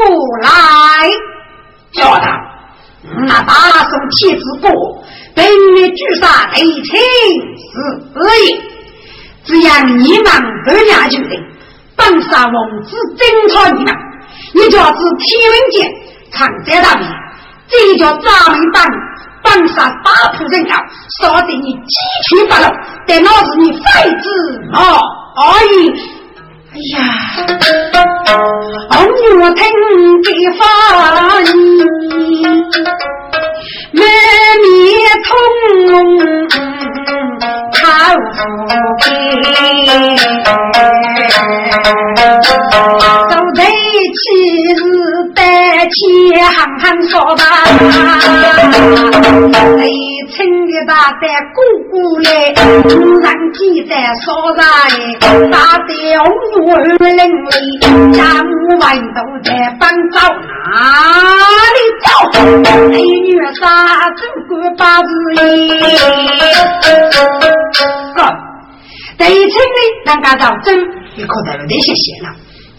[0.42, 0.48] 来。
[1.92, 2.24] 叫他，
[3.26, 3.50] 那大
[3.88, 4.66] 宋天子国，
[5.34, 7.74] 本月举杀雷霆是
[8.46, 8.77] 也。
[9.48, 10.30] 只要你们
[10.66, 11.32] 二家就定，
[11.96, 13.90] 本杀王子征讨你们，
[14.54, 15.90] 你就要知天文节
[16.30, 17.10] 常在那边，
[17.66, 18.84] 这叫咱们帮
[19.42, 20.70] 本杀八铺人头，
[21.22, 21.94] 杀得你鸡
[22.28, 22.70] 犬不留，
[23.06, 23.80] 但那是你废
[24.20, 24.28] 子
[24.70, 24.78] 毛。
[25.36, 25.66] 阿姨，
[26.72, 27.00] 哎呀，
[28.90, 29.60] 我听
[30.22, 30.60] 的发
[31.40, 31.44] 你
[33.92, 34.02] 满
[34.62, 34.68] 面
[35.24, 35.28] 通
[35.88, 36.47] 红。
[43.30, 43.70] 走在一
[44.14, 44.24] 起
[45.88, 45.96] 起
[46.42, 47.42] 行行说吧，
[50.48, 52.28] 雷清的大胆姑姑来，
[52.82, 52.88] 突
[53.20, 53.92] 然记在
[54.24, 54.64] 说来，
[55.50, 55.88] 大胆
[56.24, 57.78] 红怒二零里，
[58.16, 60.66] 家母外头在帮找哪
[61.74, 62.08] 里找？
[62.88, 63.30] 美女
[63.60, 63.62] 杀
[64.16, 65.68] 猪官八字一，
[68.14, 68.18] 哥，
[69.18, 70.66] 对称的人家找真，
[71.16, 72.28] 你可得那些些了。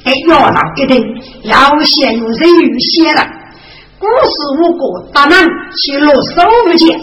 [0.05, 1.05] 哎，要上一定
[1.43, 3.27] 要先有人有写了。
[3.99, 4.81] 古时五国
[5.13, 6.97] 大难去落手无钱，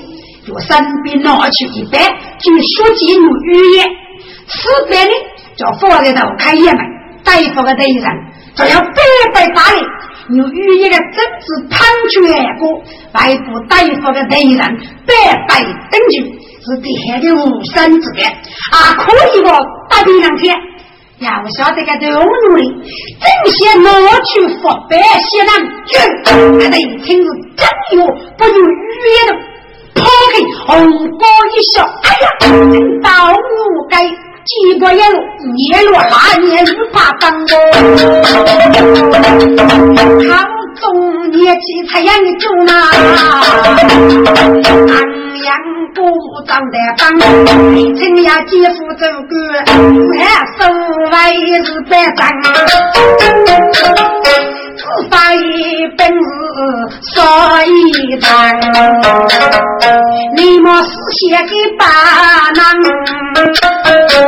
[0.46, 1.98] 就身边拿去一百，
[2.38, 3.86] 就书记入语言。
[4.46, 5.10] 此百呢，
[5.56, 6.78] 叫放在头开衙门，
[7.24, 8.06] 逮捕个敌人，
[8.54, 8.94] 就要白
[9.34, 9.80] 白打理。
[10.28, 12.18] 用语言的政治判决
[12.58, 12.82] 过，
[13.12, 14.58] 逮捕逮捕个敌人，
[15.06, 15.14] 白
[15.48, 16.16] 白等住，
[16.62, 18.22] 是厉害的无生之德，
[18.72, 19.48] 啊，可以不
[19.88, 20.54] 打敌两天。
[21.18, 22.62] 要晓得个动物里，
[23.20, 23.88] 正些拿
[24.20, 25.50] 去服百姓人，
[25.86, 27.66] 军，那一听是真
[27.98, 28.06] 有
[28.36, 29.32] 不如语言的，
[29.96, 30.34] 抛开
[30.66, 30.66] 红
[31.18, 33.34] 光一笑，哎呀，真到我
[33.88, 35.00] 该几个月
[35.56, 37.44] 年落那年不怕当我，
[40.30, 40.34] 好
[40.76, 40.84] 中
[41.30, 42.72] 年纪才养住那，
[44.92, 44.94] 安
[45.42, 45.48] 阳。
[45.96, 46.02] 不
[46.46, 47.02] 长得棒，
[47.94, 49.34] 亲呀姐夫走过，
[50.12, 50.20] 万
[50.58, 50.60] 手
[51.10, 51.16] 为
[51.64, 52.20] 是百张，
[54.86, 55.36] 只发一
[55.98, 56.14] 本事
[57.12, 57.14] 说
[57.64, 57.68] 一
[58.20, 58.26] 张，
[60.36, 61.82] 你莫是写给爸
[62.54, 62.62] 娘，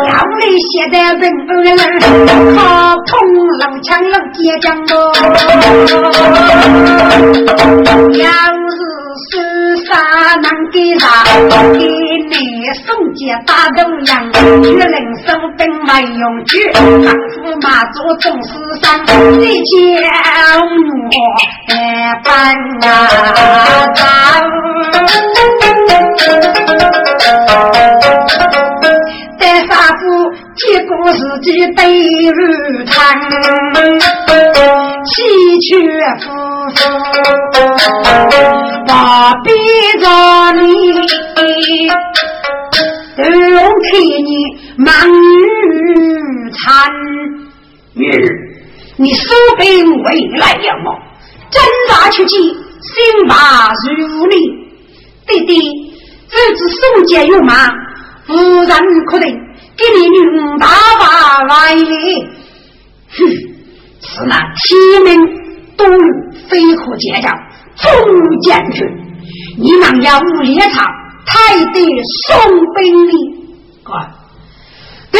[0.07, 1.79] 要你写的人二人，
[2.57, 2.59] 靠
[3.07, 3.09] 碰
[3.61, 4.97] 老枪老结将哦，
[8.18, 8.77] 要是。
[9.31, 9.35] 是
[9.85, 9.90] 啥
[10.37, 11.07] 能给啥？
[11.73, 11.79] 给
[12.69, 14.31] 你送件大东洋，
[14.63, 14.93] 去人
[15.25, 16.71] 生并没用具，
[17.03, 18.49] 丈夫马祖总是
[18.83, 19.01] 上，
[19.41, 19.73] 一见
[20.99, 21.09] 我
[22.23, 22.29] 办
[22.83, 22.87] 啊
[23.95, 24.05] 账。
[29.39, 30.05] 带啥子？
[30.57, 33.19] 结果自己对日谈，
[35.07, 35.23] 喜
[35.61, 35.67] 鹊
[36.21, 36.27] 夫
[36.75, 36.77] 妇。
[38.91, 38.93] 我
[39.45, 39.47] 逼
[40.01, 40.05] 着
[40.61, 40.67] 你，
[43.19, 44.31] 都看你
[44.77, 46.89] 忙于餐。
[47.95, 48.17] 女儿，
[48.97, 50.97] 你说定未来样貌，
[51.51, 54.37] 挣扎出去，心马如你。
[55.27, 55.93] 弟弟，
[56.31, 57.69] 这次宋家有马，
[58.29, 59.37] 无人可定，
[59.77, 60.69] 给你女大
[61.01, 62.23] 把来哩。
[63.11, 63.27] 哼，
[64.01, 65.99] 是那天命多余，
[66.49, 67.29] 非可见教。
[67.77, 68.87] 众将军，
[69.59, 70.87] 你们要无猎场，
[71.29, 73.12] 太得送兵礼。
[73.85, 74.11] 看，
[75.11, 75.19] 都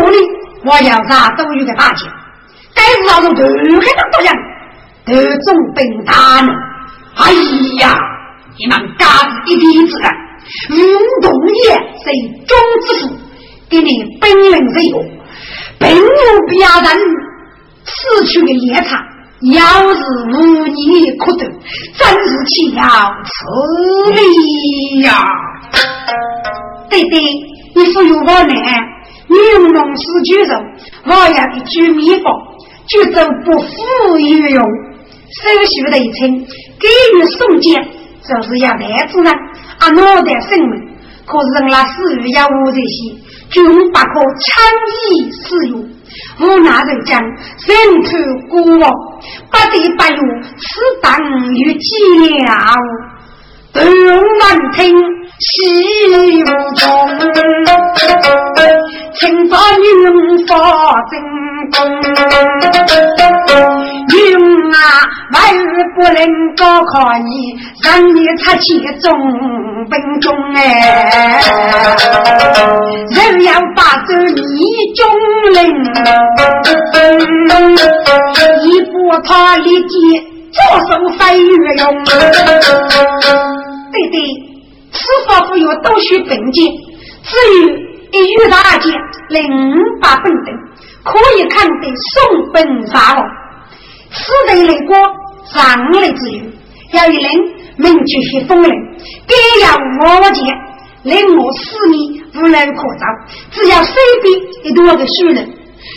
[0.00, 0.16] 送礼，
[0.64, 2.10] 我要啥都有个大钱。
[2.74, 4.34] 该是那种头开始多讲，
[5.06, 6.52] 都重兵大呢。
[7.16, 7.32] 哎
[7.78, 7.96] 呀，
[8.58, 10.10] 你们家子一地之人，
[10.70, 10.74] 吴
[11.22, 11.62] 东业
[12.02, 12.04] 是
[12.46, 13.14] 中之父，
[13.70, 13.88] 给你
[14.20, 14.98] 本领是有，
[15.78, 16.86] 并无别人
[17.84, 19.00] 此去的夜场。
[19.52, 20.00] 要是
[20.32, 22.82] 无你可得，真是岂要
[23.24, 25.24] 此理呀！
[26.88, 27.20] 对对，
[27.74, 28.48] 你是有我难，
[29.28, 30.52] 你用龙狮举手，
[31.04, 32.24] 我要一句秘方，
[32.86, 34.64] 举手不富有用。
[35.34, 36.30] 手续得一称，
[36.78, 36.86] 给
[37.18, 37.82] 予送件，
[38.22, 39.30] 就是要带子呢，
[39.78, 40.88] 啊，脑袋生命，
[41.26, 43.16] 可是人那死于要无这些，
[43.54, 44.04] 均不可
[44.40, 44.44] 轻
[44.90, 45.78] 易使用。
[46.40, 48.10] 我那人讲，人头
[48.50, 48.90] 孤王，
[49.50, 50.62] 不得不用，此
[51.00, 51.06] 当
[51.54, 51.86] 于己
[52.44, 52.50] 了。
[53.72, 54.82] 都难听，
[55.38, 55.48] 戏
[56.42, 56.84] 无中，
[59.14, 60.52] 请把云发
[61.10, 61.12] 真
[61.70, 61.78] 功。
[64.72, 64.76] 啊，
[65.32, 65.64] 万事
[65.94, 66.18] 不能
[66.56, 68.66] 高考你，让你出去
[69.00, 69.06] 中
[69.90, 71.40] 兵中哎，
[73.10, 74.34] 人要把走你
[74.94, 75.02] 中
[75.54, 75.58] 人，
[78.62, 79.94] 一步他立即
[80.50, 80.56] 左
[80.88, 82.04] 手翻越用。
[83.92, 84.16] 对对，
[84.92, 86.72] 此法不有都需本金，
[87.22, 87.62] 至于
[88.12, 88.92] 一遇大件，
[89.28, 89.42] 零
[90.00, 90.54] 八本等，
[91.04, 92.12] 可以看得送
[92.52, 93.22] 本杀了。
[94.14, 94.96] 此等雷国
[95.52, 96.50] 上雷之余，
[96.92, 97.32] 要一人
[97.76, 98.70] 明确些风令，
[99.26, 99.34] 该
[99.66, 100.44] 要我见，
[101.02, 103.06] 令我四面无人可找，
[103.50, 104.32] 只要身边
[104.64, 105.50] 一多个熟人，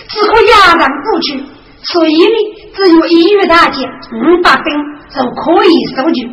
[0.09, 1.43] 只可压上过去。
[1.83, 2.35] 所以呢，
[2.75, 4.73] 只有一月大捷五百兵
[5.13, 6.27] 就可以收据。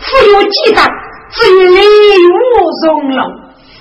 [0.00, 0.84] 富有几张，
[1.30, 2.36] 只有礼物
[2.84, 3.20] 荣龙，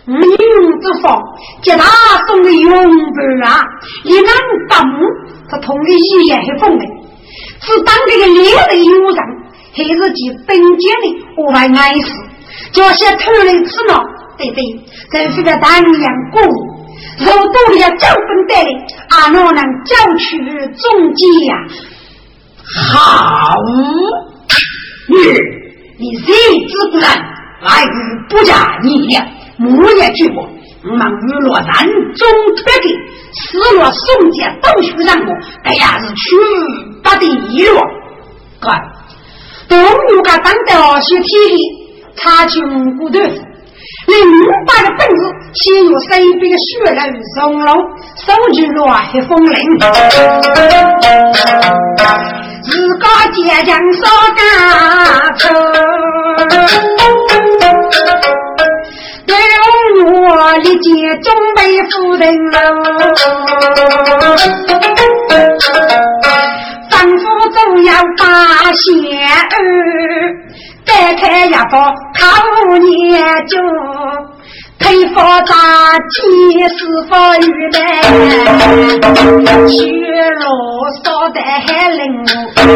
[0.08, 1.22] 五用之方，
[1.62, 1.84] 接大
[2.28, 3.66] 宋的永不啊！
[4.04, 4.34] 一男
[4.70, 5.04] 大母，
[5.50, 6.86] 他同的语言是风的，
[7.62, 9.18] 是当这个猎人有人，
[9.76, 11.06] 还是其本家的
[11.38, 12.10] 我外爱死，
[12.72, 14.04] 这些偷人吃脑，
[14.38, 14.64] 对对，
[15.12, 16.42] 这是个当阳过。
[17.20, 18.78] 如多了九分带领，
[19.10, 20.38] 阿哪能交取
[20.76, 21.56] 中计呀？
[22.94, 23.56] 好，
[25.08, 25.16] 女。
[26.00, 26.34] 你谁
[26.68, 27.12] 之不然？
[27.60, 27.90] 来日
[28.30, 29.28] 不加逆量，
[29.60, 30.48] 我也举我。
[30.84, 31.66] 我们日落山
[32.16, 32.88] 中特给，
[33.34, 35.30] 失落宋家都学上我，
[35.64, 36.24] 哎呀是去
[37.04, 37.82] 不得了。
[38.60, 38.70] 哥，
[39.68, 41.58] 东吴家当的学体力，
[42.16, 42.64] 查清
[42.98, 43.34] 骨头，零
[44.66, 45.22] 八个本事，
[45.54, 46.10] 先有身
[46.40, 47.00] 边的血肉
[47.36, 47.70] 松龙，
[48.16, 48.80] 手举落
[49.12, 49.56] 黑风铃。
[52.64, 54.02] 自个坚强少
[54.36, 54.38] 干
[55.38, 55.48] 愁，
[60.38, 60.92] 我立即
[61.24, 62.58] 准备夫人喽，
[66.92, 68.24] 丈夫总要把
[68.72, 68.86] 贤
[69.50, 69.58] 儿，
[70.86, 72.22] 带开一包靠
[72.78, 73.58] 年酒。
[74.80, 75.54] 配佛扎
[76.10, 76.16] 鸡
[76.70, 76.78] 是
[77.10, 77.78] 佛玉的，
[79.68, 79.76] 血
[80.30, 80.44] 肉
[81.04, 82.02] 烧得还灵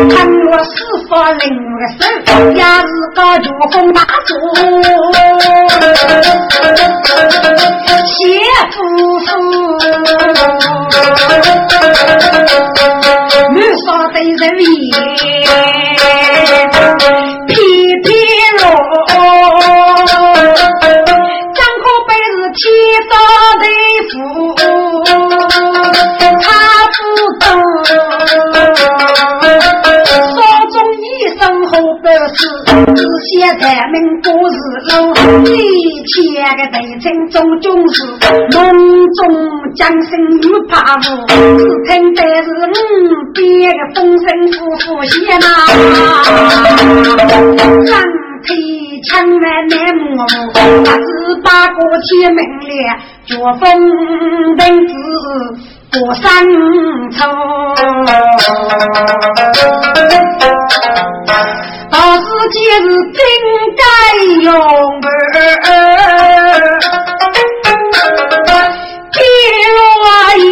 [0.09, 0.13] 看
[0.49, 0.69] 我师
[1.07, 1.09] 傅
[1.39, 1.43] 灵
[1.77, 1.99] 个手，
[2.53, 4.29] 也是个珠峰大柱，
[8.05, 8.11] 谢
[8.71, 8.77] 夫
[9.19, 9.27] 妇，
[13.53, 14.89] 满烧得人眼。
[31.81, 32.13] 我不是
[32.93, 34.55] 只写咱们故事
[34.91, 34.93] 路，
[35.45, 35.51] 一
[36.05, 36.13] 千
[36.55, 37.95] 个对称中军事，
[38.53, 38.59] 梦
[39.15, 39.19] 中
[39.75, 40.09] 将身
[40.41, 40.99] 与怕无，
[41.57, 42.71] 只听得是五
[43.33, 43.41] 边
[43.73, 45.43] 个风声呼呼响呐，
[47.87, 47.89] 张
[48.43, 48.47] 开
[49.09, 50.15] 枪来难摸，
[50.85, 51.01] 八十
[51.43, 52.69] 八个铁门里，
[53.25, 53.61] 脚风
[54.55, 54.93] 灯子。
[55.93, 56.23] 过山
[57.11, 57.19] 丘，
[61.91, 63.19] 到时节日真
[63.75, 63.83] 该
[64.41, 64.49] 用
[65.01, 65.05] 儿，
[69.11, 69.19] 别
[69.75, 69.77] 落
[70.37, 70.45] 也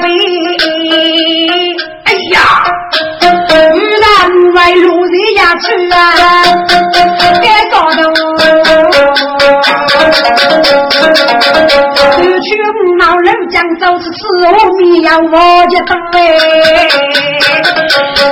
[0.00, 0.04] 悲。
[2.04, 2.34] 哎呀，
[3.74, 4.04] 遇难
[4.54, 5.96] 外路人家去啊，
[7.40, 8.00] 别搞得。
[12.42, 12.48] 去
[12.98, 14.46] 老人江走是吃我
[14.78, 16.16] 米呀，我就等呗。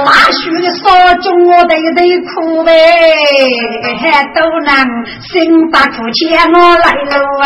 [0.05, 0.85] 大雪的烧
[1.21, 2.01] 中我得得
[2.35, 2.73] 苦呗，
[4.35, 4.73] 都能
[5.21, 7.45] 心把苦钱我来了啊！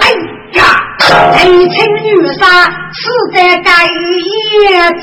[0.00, 0.04] 哎
[0.52, 0.60] 呀，
[1.36, 1.38] 年
[1.70, 2.46] 轻女杀
[2.92, 3.00] 死
[3.34, 5.02] 在该叶子，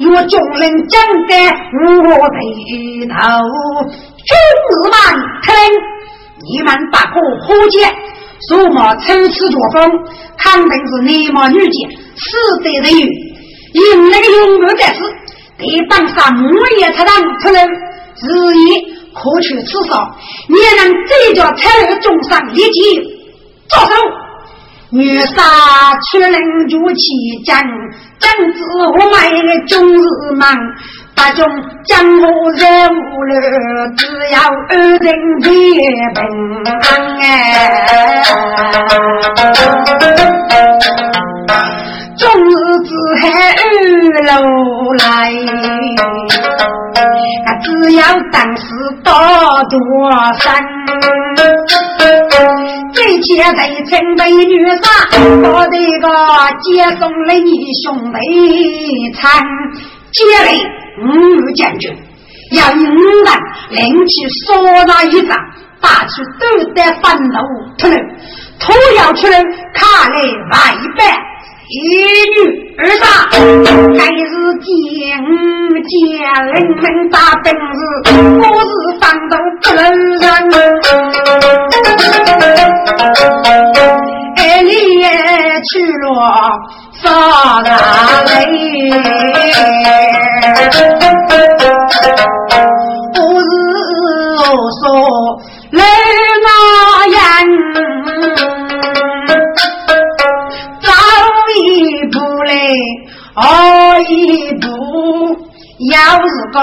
[0.00, 1.32] 若众人讲的
[2.08, 2.36] 我背
[3.08, 3.14] 头，
[4.24, 4.30] 君
[4.68, 4.92] 子们
[5.42, 5.50] 听。
[6.50, 7.94] 你们把破火箭，
[8.48, 9.90] 数码抽刺作风，
[10.38, 15.00] 肯定是内毛女杰死得人有，因那个勇猛的是，
[15.58, 17.68] 得当上木叶出当出人，
[18.22, 18.80] 日夜
[19.14, 20.16] 可取吃少，
[20.48, 23.00] 也能这叫才儿中上一级，
[23.68, 23.92] 着手。
[24.94, 26.32] 女杀出人
[26.68, 27.02] 如其
[27.46, 27.58] 将，
[28.18, 30.04] 将子我买个终日
[30.38, 30.54] 忙。
[31.22, 31.46] 八种
[31.84, 33.30] 江湖人物了，
[33.96, 34.02] 只
[34.32, 35.06] 要二人
[35.40, 35.46] 平
[36.64, 36.84] 安
[37.20, 37.24] 哎。
[42.18, 42.50] 终日
[42.82, 43.22] 只喊
[43.54, 43.62] 二
[44.26, 44.34] 楼
[44.98, 45.00] 来，
[47.62, 48.02] 只要
[48.32, 48.64] 当时
[49.04, 49.12] 到
[49.70, 49.78] 多
[50.40, 50.44] 山，
[52.92, 54.90] 这些在城美女上，
[55.52, 56.08] 我这个
[56.62, 56.66] 接
[56.98, 57.48] 送了你
[57.84, 58.18] 兄妹
[59.14, 59.22] 餐，
[60.10, 60.81] 接来。
[60.98, 61.90] 五将军
[62.52, 63.34] 要用五万
[63.70, 64.12] 领去
[64.46, 65.36] 说那一仗，
[65.80, 67.38] 打出斗得翻路
[67.78, 67.96] 出来，
[68.58, 69.42] 突要出来
[69.74, 70.14] 卡来
[70.50, 70.54] 外
[70.98, 71.00] 百
[71.68, 71.74] 一
[72.34, 72.36] 女
[72.76, 74.68] 二杀，还是见
[75.82, 75.90] 见
[76.46, 77.80] 人们大本事，
[78.38, 78.70] 我是
[79.00, 79.32] 放到
[79.62, 79.80] 不能
[80.18, 80.22] 人。
[84.36, 84.68] 哎，你
[85.00, 85.06] 也
[85.72, 86.04] 去了。
[87.02, 87.08] 早
[87.60, 87.66] 嘞
[93.12, 93.44] 不是
[94.38, 94.40] 我
[94.80, 94.82] 说
[95.72, 95.80] 来
[96.44, 96.46] 那
[97.16, 97.20] 样，
[100.80, 100.86] 早
[101.56, 101.58] 一
[102.12, 102.50] 步来
[103.34, 103.40] 晚
[104.08, 104.12] 一
[104.60, 104.64] 步，
[105.90, 106.56] 要是个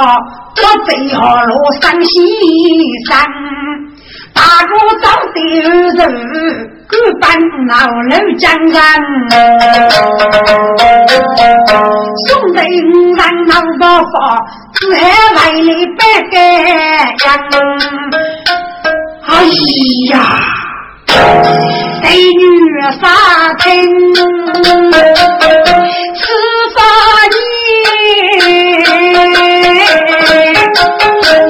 [0.55, 2.07] 得最好落山西
[3.09, 3.09] 山。
[4.39, 4.71] 大哥
[5.01, 5.37] 找的
[5.97, 5.99] 人，
[6.87, 7.27] 各班
[7.67, 7.73] 老
[8.09, 8.73] 楼江人，
[12.25, 13.83] 兄弟五人闹不
[14.13, 14.15] 发，
[14.73, 14.97] 只害
[15.35, 16.33] 为了百个
[17.19, 17.27] 人。
[19.27, 19.29] 哎
[20.09, 20.13] 呀！
[22.01, 22.41] 美女
[23.01, 23.03] 杀
[23.59, 23.67] 听，
[26.15, 26.17] 十
[26.75, 26.79] 八
[27.35, 27.37] 年，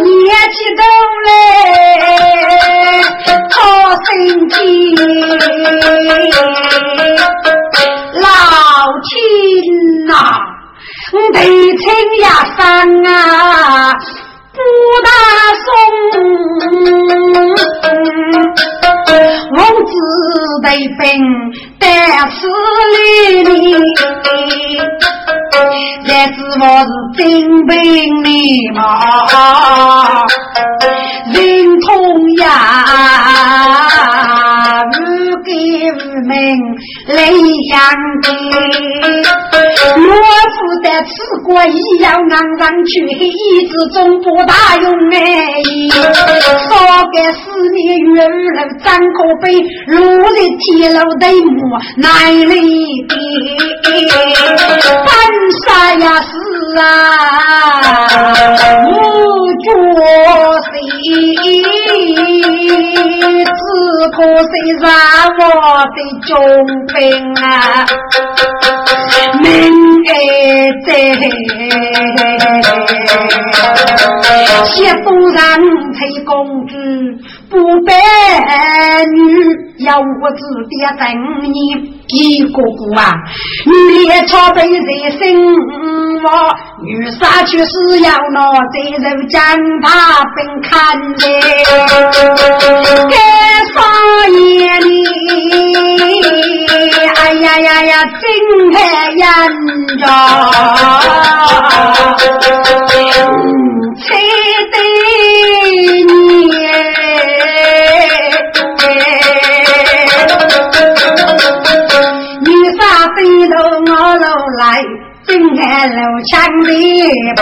[0.04, 0.82] 年纪大
[1.26, 1.30] 嘞，
[4.00, 4.56] 好心机，
[8.16, 8.24] 老
[9.04, 9.12] 天
[10.08, 10.14] 呐，
[11.34, 11.84] 得亲
[12.22, 12.26] 呀
[12.58, 12.64] 生
[13.04, 13.12] 啊！
[14.54, 14.58] 不
[15.04, 15.10] 大
[15.66, 15.68] 松，
[41.66, 45.20] 吃过要昂上去，一直总不大用哎。
[46.68, 46.70] 少
[47.08, 47.80] 个四年
[48.14, 48.28] 月儿
[48.84, 49.43] 张个杯，
[49.88, 49.97] 路
[50.34, 51.58] 在铁路的木
[51.97, 52.50] 哪里
[53.08, 53.14] 的？
[55.06, 55.08] 干
[55.66, 56.28] 啥呀是
[56.80, 56.82] 啊？
[58.86, 58.89] 我
[59.64, 59.66] 觉
[60.72, 60.76] 谁？
[63.50, 63.62] 只
[64.16, 64.88] 可谁让？
[65.39, 65.43] 我
[65.95, 65.97] 的
[66.28, 66.30] 中
[66.88, 66.97] 兵
[67.43, 67.43] 啊，
[69.41, 69.47] 命
[70.86, 70.89] 在，
[74.66, 75.42] 谢夫人
[75.94, 76.76] 陪公主
[77.50, 77.93] 不白
[79.06, 79.18] 女，
[79.86, 80.38] 要我指
[80.70, 81.04] 点等
[81.43, 81.50] 你。
[82.12, 82.62] 一个个
[83.00, 83.14] 啊，
[83.68, 83.72] 女
[84.08, 84.82] 烈草被人
[85.12, 85.20] 生
[86.24, 86.26] 我
[86.84, 88.39] 女杀却是要拿
[88.72, 89.39] 贼人将
[89.82, 91.22] 他分看的，
[93.12, 93.16] 该
[93.74, 93.78] 上
[94.34, 94.88] 夜里，
[97.16, 98.18] 哎呀呀呀，睁
[98.74, 98.78] 开
[99.12, 99.24] 眼
[100.00, 100.04] 着，
[109.00, 109.06] 猜
[113.47, 113.56] 得
[114.58, 114.64] 来，
[115.26, 115.95] 睁开楼
[116.26, 116.32] 墙
[116.64, 116.70] 的
[117.36, 117.41] 宝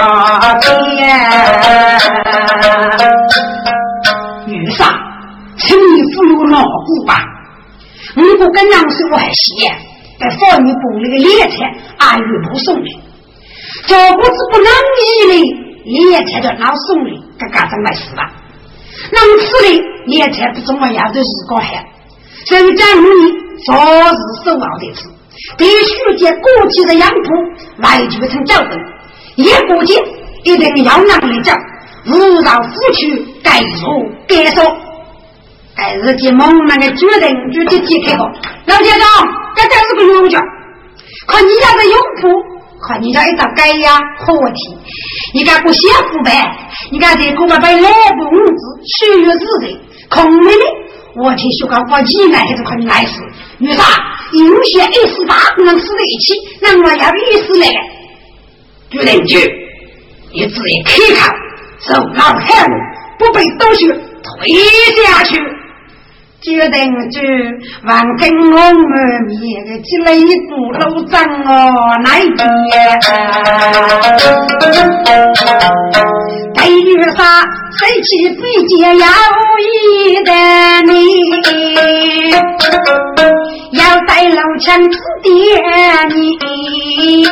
[0.60, 0.96] 剑。
[4.46, 4.80] 女杀，
[5.58, 7.12] 请你扶我老虎吧。
[8.16, 9.70] 如果跟娘是外邪，
[10.20, 11.56] 在放你部里的猎菜，
[12.00, 12.90] 阿玉不送的。
[13.86, 15.34] 这不是不能移的，
[15.86, 18.32] 猎菜的老送的，这干什么事吧？
[19.12, 21.86] 能吃的猎菜不怎么样，都是个害。
[22.46, 23.08] 所以讲你
[23.66, 24.16] 昨日
[24.46, 25.08] 收好的吃。
[25.56, 27.28] 必须借过去的养铺
[27.78, 28.72] 来组成教本，
[29.36, 29.94] 一过节
[30.44, 31.56] 一定要拿来讲，
[32.08, 33.88] 勿让夫妻该说
[34.28, 34.78] 该说。
[35.76, 38.24] 该日记忙那个决定就直接开口，
[38.66, 39.08] 老先生，
[39.56, 40.42] 这真是个冤家。
[41.28, 42.28] 可你家的养铺，
[42.80, 44.78] 可你家一道改呀活题，
[45.34, 46.70] 你敢不写腐败？
[46.92, 50.66] 你敢在恐怕把内部物资血月日的空没的？
[51.16, 53.22] 我听说个我几来还是快你来死，
[53.58, 53.84] 女啥？
[54.34, 57.80] 有些一十八能死在一起，那我要一死来个。
[58.92, 59.38] 朱仁举，
[60.32, 61.36] 你自己看看，
[61.80, 62.74] 走老海路，
[63.18, 64.54] 不被东西推
[65.04, 65.42] 下去。
[66.40, 67.20] 决定就
[67.84, 68.94] 万根我们
[69.28, 72.40] 面的起来一股路障哦，那边。
[76.54, 76.86] 对于
[77.16, 77.20] 啥，
[77.78, 79.06] 谁去比肩要
[79.60, 80.32] 一的
[80.86, 80.94] 你，
[83.72, 85.30] 要在老墙指点
[86.16, 87.26] 你，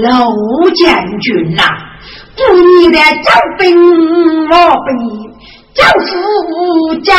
[0.00, 0.80] 陆将
[1.18, 1.62] 军呐，
[2.36, 3.66] 不你的招兵
[4.48, 4.54] 我
[4.86, 4.90] 兵，
[5.74, 7.10] 招副将。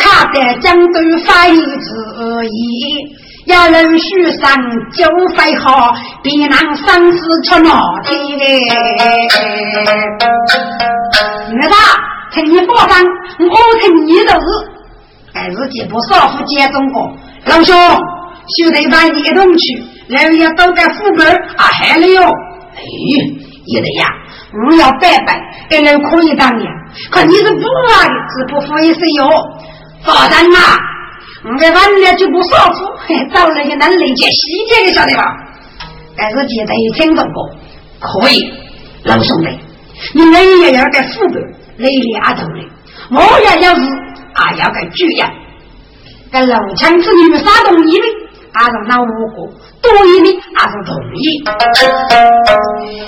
[0.00, 1.68] 他在江都发一旨
[2.50, 3.06] 意，
[3.46, 4.56] 要人许上
[4.92, 7.70] 就会好，别让生死出闹
[8.04, 8.28] 天儿
[11.60, 11.70] 子，
[12.32, 13.06] 请你放心，
[13.48, 14.46] 我听你的事。
[15.32, 17.12] 还是几部少妇接中国，
[17.44, 22.22] 老兄，兄弟把你同去，然后要都该副本啊，还了哟。
[22.22, 22.80] 哎，
[23.66, 24.06] 爷的呀，
[24.68, 26.66] 我要拜拜，给人可以当呀。
[27.10, 28.02] 可你是不啊，
[28.34, 29.24] 是不服也是有。
[30.04, 30.58] 放心嘛，
[31.44, 32.78] 我在晚了就不少妇，
[33.32, 35.24] 找了个能理解细节你，晓得吧？
[36.16, 37.50] 但是记得一听说过，
[38.00, 38.52] 可以，
[39.04, 39.58] 老兄弟，
[40.14, 41.42] 你们也要个副本，
[41.78, 42.68] 累里阿头的，
[43.10, 43.82] 我也要是
[44.34, 45.30] 啊，要个主呀。
[46.32, 48.04] 跟老枪子女杀东夷的，
[48.52, 51.42] 还是那五个多一的还是同意。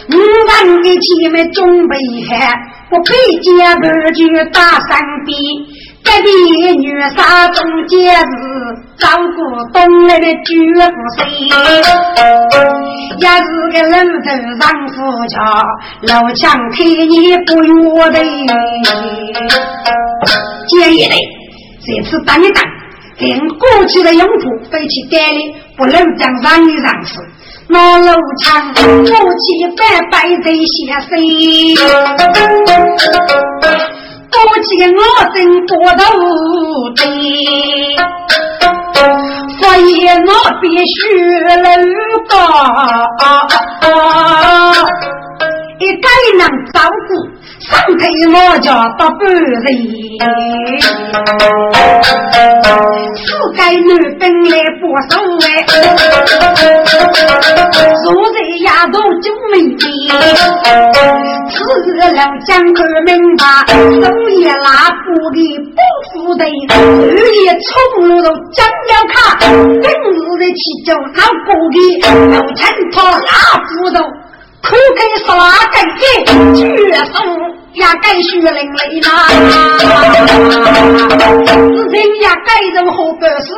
[0.09, 1.97] 五人的前面准备
[2.28, 2.32] 好，
[2.90, 5.38] 我背家儿就打三边。
[6.05, 6.28] 隔壁
[6.78, 8.24] 女杀中间是
[8.98, 9.38] 照顾
[9.72, 10.55] 东来的绝
[10.90, 11.22] 不谁，
[13.18, 14.26] 也是个老头
[14.61, 14.94] 上夫
[15.28, 15.34] 家，
[16.03, 17.72] 老强开你不约
[18.11, 18.18] 的。
[20.66, 21.14] 建议嘞，
[21.84, 22.62] 这次等一等，
[23.18, 27.20] 跟过去的用户飞去改了，不能将让一让事。
[27.68, 29.07] 那老强过去
[29.76, 29.80] 白
[30.11, 31.11] 白在下水。
[34.32, 35.00] 多见我
[35.32, 36.00] 真多头
[36.96, 36.98] 的，
[39.60, 40.30] 所以我
[40.60, 41.00] 必须
[41.62, 41.64] 能
[42.28, 42.32] 高，
[45.78, 46.06] 一该
[46.38, 46.76] 能照
[47.08, 47.10] 顾。
[47.64, 48.02] 上头
[48.32, 49.38] 我家打半日，
[53.14, 53.24] 四
[53.56, 53.88] 该女
[54.18, 55.10] 本来不少
[55.46, 55.46] 哎，
[58.02, 59.78] 坐在丫头就没命。
[61.50, 61.54] 此
[61.86, 63.74] 日老将儿明白，手
[64.30, 65.38] 一拉不的
[65.70, 65.78] 不
[66.10, 67.70] 服的，日夜冲
[68.08, 69.46] 路都将要卡，今
[69.78, 71.76] 日的起就老不给，
[72.34, 72.60] 老陈
[72.90, 73.22] 他拉
[73.68, 74.02] 斧头。
[74.64, 75.42] 可给是哪
[75.72, 75.74] 个
[77.05, 77.05] 给？
[77.05, 77.14] 绝生
[77.72, 79.09] 也该血淋淋呐！
[81.48, 81.50] 是
[81.88, 83.48] 人也该人何不是？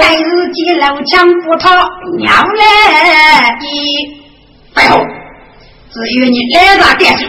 [0.00, 1.70] 该日见老枪不逃，
[2.18, 3.64] 娘来一
[4.74, 4.98] 白后，
[5.90, 7.24] 至于你来啥干什？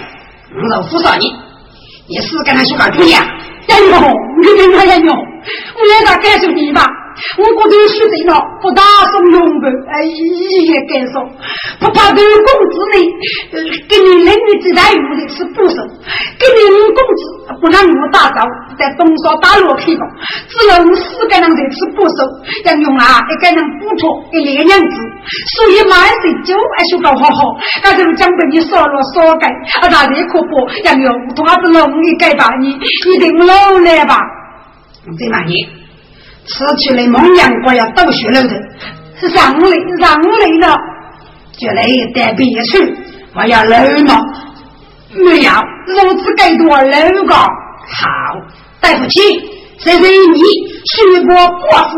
[0.53, 1.33] 我老扶上你，
[2.07, 3.23] 你是跟他说个姑娘？
[3.69, 3.83] 哎呦，
[4.41, 6.85] 你跟他讲我来啥干什你吧？
[7.37, 11.21] 我国头学得了，不打送用不，哎，一也敢说，
[11.79, 12.95] 不怕对工资呢，
[13.87, 15.75] 给你领的最大用的是不收，
[16.39, 17.21] 给你领工资
[17.61, 18.41] 不让我打招，
[18.77, 20.01] 在东沙大路开工，
[20.49, 22.15] 只有四个人这次不收，
[22.65, 24.95] 要用啊一个人补贴一两两子，
[25.55, 26.09] 所以马上
[26.43, 29.47] 就爱修搞好好，那就将被你烧了烧改，
[29.81, 34.17] 啊，那里可不要用同阿子弄一改吧，你一定老来吧，
[35.19, 35.80] 这嘛你。
[36.45, 38.49] 失去了梦阳国要倒血了的，
[39.33, 40.75] 让来让来了，
[41.57, 41.85] 就来
[42.15, 42.77] 带别墅，
[43.35, 43.75] 我要楼
[44.05, 44.19] 嘛，
[45.13, 45.51] 没有，
[45.87, 47.35] 如此该多楼个。
[47.35, 48.07] 好，
[48.81, 49.19] 对不起，
[49.79, 50.39] 这是你
[50.85, 51.91] 虚波国父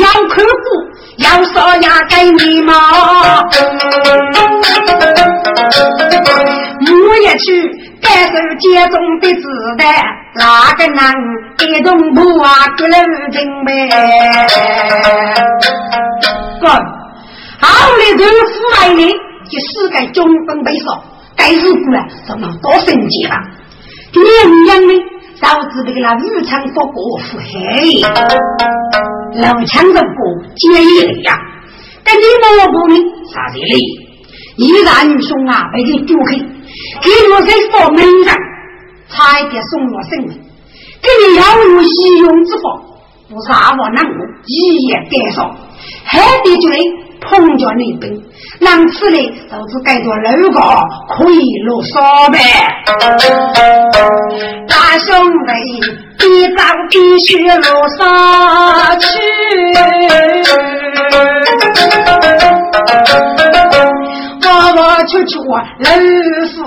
[0.00, 0.54] 要客户，
[1.18, 2.74] 要说呀给你嘛，
[6.80, 7.81] 我也去。
[8.02, 9.46] 该受家中的子
[9.78, 9.86] 弹，
[10.34, 11.00] 哪个能
[11.60, 12.66] 一动不啊？
[12.76, 13.00] 不能
[13.30, 13.88] 准备。
[16.60, 16.68] 哥，
[17.60, 19.02] 好的人腐败呢，
[19.48, 21.02] 就世界中分被烧，
[21.36, 23.36] 该日子啊，怎么多生气了？
[24.12, 24.18] 一
[24.66, 24.92] 样呢，
[25.40, 28.02] 导致这个那日常不过腹黑，
[29.40, 30.20] 老枪人过
[30.56, 31.38] 坚毅的呀。
[32.04, 32.22] 跟你
[32.58, 32.96] 老婆呢，
[33.32, 33.78] 啥子哩？
[34.56, 36.34] 一男女兄啊，被你丢开。
[37.02, 38.34] 给我在佛门上，
[39.08, 40.30] 差一点送我性命。
[41.02, 41.86] 给你要用医
[42.20, 42.62] 用之法，
[43.28, 45.56] 不是阿我难我一夜减少，
[46.04, 46.78] 还得就来
[47.20, 48.22] 碰着你兵，
[48.60, 49.18] 那此呢，
[49.50, 50.60] 都是改做六个
[51.08, 52.38] 可以落手呗。
[54.68, 55.08] 大兄
[55.46, 55.50] 弟，
[56.26, 58.00] 一早必须落上
[59.00, 59.06] 去。
[65.02, 65.90] 我我出出老
[66.46, 66.62] 夫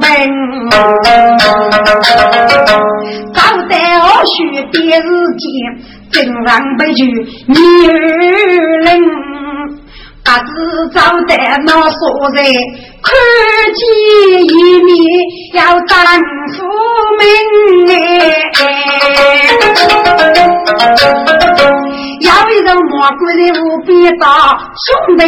[0.00, 0.06] 本，
[3.32, 4.36] 早得我学
[4.72, 5.00] 别日
[5.38, 5.46] 间，
[6.10, 6.98] 正上不去
[7.46, 7.54] 女
[8.82, 8.86] 人，
[10.24, 10.50] 不知
[10.92, 10.98] 早
[11.28, 11.30] 得
[11.64, 12.00] 那所
[12.34, 12.42] 在，
[13.00, 13.06] 看
[13.76, 13.80] 见
[14.42, 14.52] 一
[14.82, 14.90] 面
[15.54, 15.94] 要丈
[16.54, 16.56] 夫
[17.20, 17.22] 命
[22.22, 24.26] 要一个魔鬼的无比大
[24.84, 25.22] 兄弟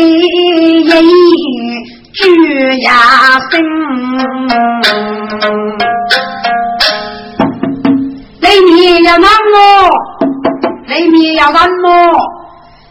[0.80, 0.90] 一。
[2.12, 2.92] 举呀
[3.50, 3.62] 声，
[8.40, 9.56] 雷鸣要难么？
[10.88, 12.18] 雷鸣要难么？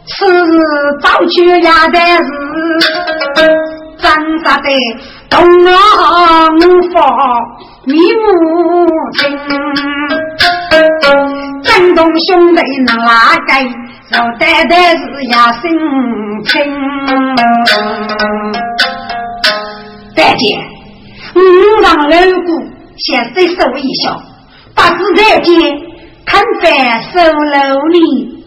[0.06, 0.58] 此日
[1.02, 2.24] 早举呀的是，
[3.98, 4.10] 真
[4.42, 4.70] 杀的
[5.28, 6.58] 东啊无
[6.92, 6.98] 法
[7.84, 8.26] 迷目
[9.18, 9.38] 情，
[11.62, 13.62] 震动兄弟能拉开，
[14.12, 15.70] 要带的是呀心
[16.44, 16.50] 情。
[20.20, 20.60] 再见，
[21.34, 21.40] 五
[21.80, 22.48] 让老姑
[22.98, 24.22] 先伸手一笑，
[24.74, 25.56] 不知再见，
[26.26, 28.44] 看在手楼里，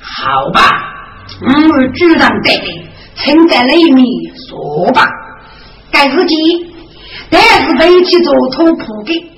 [0.00, 0.70] 好吧，
[1.42, 2.86] 我主人带领，
[3.16, 4.06] 请在里面
[4.48, 5.04] 说吧。
[5.90, 6.36] 该日记，
[7.28, 9.30] 但是被去做土铺的，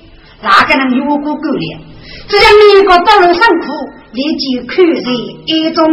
[0.43, 1.79] 哪个能有过够了？
[2.27, 2.43] 只要
[2.77, 5.09] 你个到了上苦，立即看在
[5.47, 5.83] 眼中。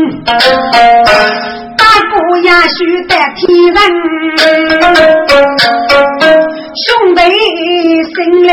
[1.91, 2.79] 大哥也须
[3.09, 3.77] 得体人，
[6.87, 6.87] 兄
[7.17, 7.19] 弟
[8.15, 8.15] 心
[8.47, 8.49] 来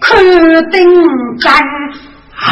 [0.00, 0.04] 看
[0.70, 0.78] 定
[1.40, 1.44] 真。
[2.36, 2.46] 啊！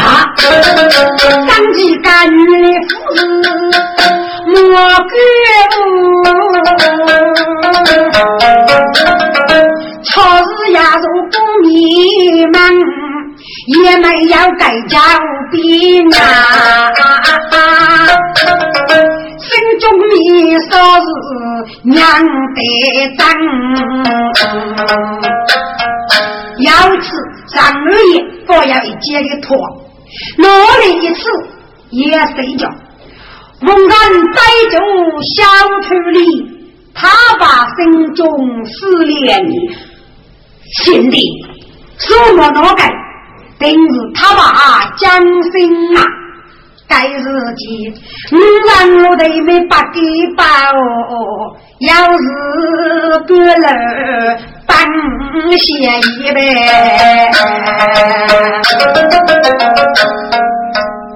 [1.47, 3.17] 张继干女的夫子
[4.47, 4.57] 莫
[4.91, 5.11] 干，
[10.05, 10.11] 朝
[10.43, 11.67] 日压入宫迷
[12.47, 12.59] 门，
[13.69, 14.99] 也没有改家
[15.53, 16.19] 兵啊！
[19.53, 20.13] 心中迷
[20.71, 20.71] 说
[21.03, 21.13] 是
[21.83, 21.95] 娘
[22.55, 22.61] 的
[23.19, 23.21] 真，
[26.59, 26.67] 要
[27.01, 27.05] 吃
[27.49, 29.57] 张二爷不要一接的拖。
[30.39, 30.45] 努
[30.81, 31.21] 力一次
[31.91, 32.67] 也睡觉，
[33.61, 33.91] 猛然
[34.33, 34.41] 逮
[34.71, 34.77] 住
[35.35, 35.43] 小
[35.83, 36.19] 土里，
[36.95, 37.45] 他把
[37.77, 38.27] 心中
[38.65, 39.45] 思念
[40.83, 41.17] 心里
[41.99, 42.91] 什么脑改，
[43.59, 45.21] 定是他把将
[45.53, 46.01] 心啊，
[46.93, 47.25] 该日
[47.57, 47.91] 记，
[48.33, 48.37] 五
[48.69, 49.99] 让我的没把给
[50.37, 50.45] 包，
[51.79, 52.21] 要是
[53.27, 53.67] 过了
[54.67, 54.77] 半
[55.57, 55.63] 歇
[55.99, 56.37] 一呗。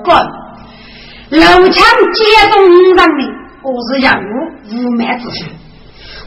[0.03, 0.17] 滚！
[1.29, 2.55] 楼墙接中
[2.95, 3.29] 人民，
[3.63, 4.25] 我是人物
[4.71, 5.45] 无满之事。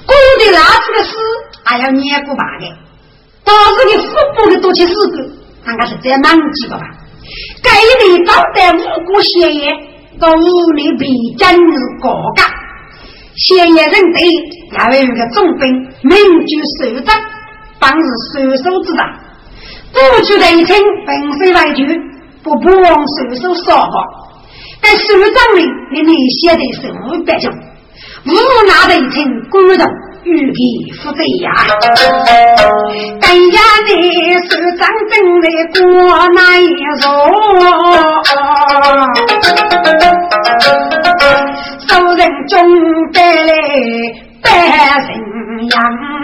[0.05, 1.11] 古的拉出的事，
[1.63, 2.71] 还要念过八的。
[3.43, 5.17] 当时你腹部的多起事故，
[5.71, 6.85] 应该是在忘记个吧？
[7.63, 7.69] 该
[8.05, 9.61] 里招待无辜嫌疑，
[10.19, 11.71] 到屋里被今日
[12.01, 12.43] 告告。
[13.35, 14.17] 嫌疑人对，
[14.77, 15.73] 要有个重兵，
[16.03, 17.15] 名就首长，
[17.79, 19.01] 当是收手之长。
[19.93, 22.09] 过去的一称，本身为主。
[22.41, 23.91] 不不往手手烧好，
[24.81, 27.53] 但手掌里你那些的是五百种，
[28.25, 28.31] 无
[28.65, 29.21] 拿的一层
[29.51, 29.85] 骨头，
[30.23, 31.51] 玉其负罪呀
[33.21, 33.47] 但愿
[33.87, 35.83] 你是真正的国
[36.29, 36.67] 难一
[36.99, 37.07] 族
[41.87, 42.57] 受人中
[43.13, 43.19] 来
[44.41, 44.47] 百
[45.05, 45.09] 姓
[45.57, 46.18] 人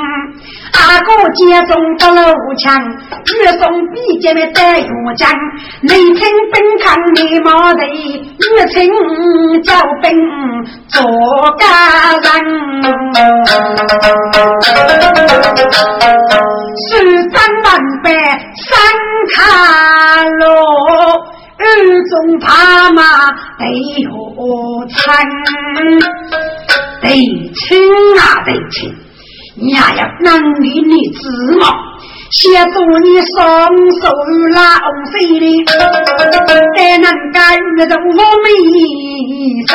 [0.76, 2.66] 大哥接中得了枪，
[3.40, 3.62] 越送
[3.92, 5.32] 比肩的带越将。
[5.82, 8.76] 内称本抗内毛的，越称
[9.64, 10.14] 叫本
[10.90, 11.02] 做
[11.58, 11.64] 家
[12.18, 12.24] 人。
[16.90, 16.90] 十
[17.30, 17.68] 张万
[18.04, 18.08] 百
[18.56, 18.68] 三
[19.34, 19.38] 卡
[20.40, 20.46] 罗，
[21.58, 21.64] 二
[22.10, 23.02] 中他妈
[23.58, 23.64] 得
[24.12, 24.14] 何
[24.90, 25.04] 参？
[27.02, 27.08] 得
[27.54, 27.64] 亲
[28.20, 29.05] 啊得亲！
[29.58, 31.22] 娘呀，能力你知
[31.60, 31.68] 吗？
[32.32, 33.38] 协助你双
[34.02, 34.10] 手
[34.52, 35.72] 拉红水的，
[36.76, 38.46] 才能干那种我美
[39.68, 39.72] 生。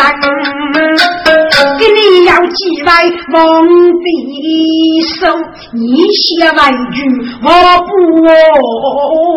[1.79, 2.89] 给你要几位
[3.33, 4.05] 王的
[5.19, 5.19] 手，
[5.73, 6.21] 你写
[6.57, 6.59] 万
[6.93, 6.97] 句
[7.43, 7.49] 我
[7.87, 7.91] 不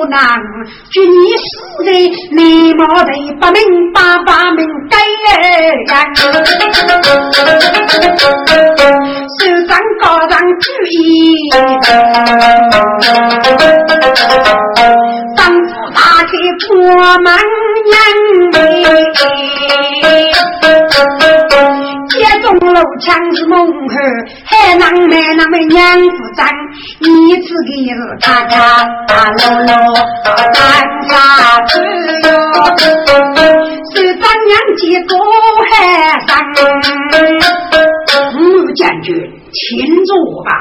[0.10, 0.18] 能。
[0.92, 1.48] 就你死
[1.86, 1.88] 的
[2.36, 3.62] 你毛的八名
[3.94, 4.98] 八八名该
[9.40, 9.72] 首长
[10.02, 10.94] 高上注意。
[15.36, 16.68] 丈夫打开破
[17.24, 17.28] 门
[17.92, 17.94] 人
[22.10, 23.96] 接中楼墙是梦后，
[24.46, 26.08] 还能没那么娘子
[26.38, 26.48] 长，
[27.00, 28.56] 你自己是看看
[29.38, 29.94] 老老
[30.36, 30.56] 干
[31.10, 31.12] 啥
[31.68, 31.72] 子
[32.24, 32.26] 哟？
[33.96, 35.12] 是张娘几个
[35.72, 35.72] 还
[36.28, 36.32] 上？
[38.74, 39.16] 嗯，将军，
[39.52, 40.52] 请坐吧。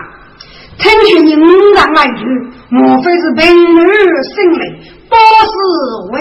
[0.78, 2.24] 听说你五丈来句，
[2.70, 4.58] 莫非是平儿心里
[5.08, 5.52] 不是
[6.12, 6.16] 未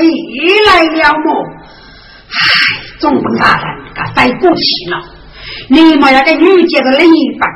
[0.65, 1.25] 来了么？
[2.29, 2.35] 唉，
[2.99, 3.65] 总本大人，
[3.95, 5.01] 他太过气了。
[5.69, 7.49] 你们要给女家的另一半，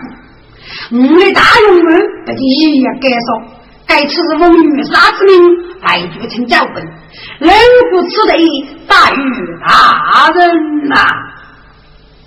[0.91, 3.41] 我的大勇们不就一样该说，
[3.85, 5.35] 该吃是奉女杀之命
[5.81, 6.83] 来决成教本，
[7.39, 7.53] 人
[7.91, 9.15] 不此地大于
[9.67, 10.95] 大人呐！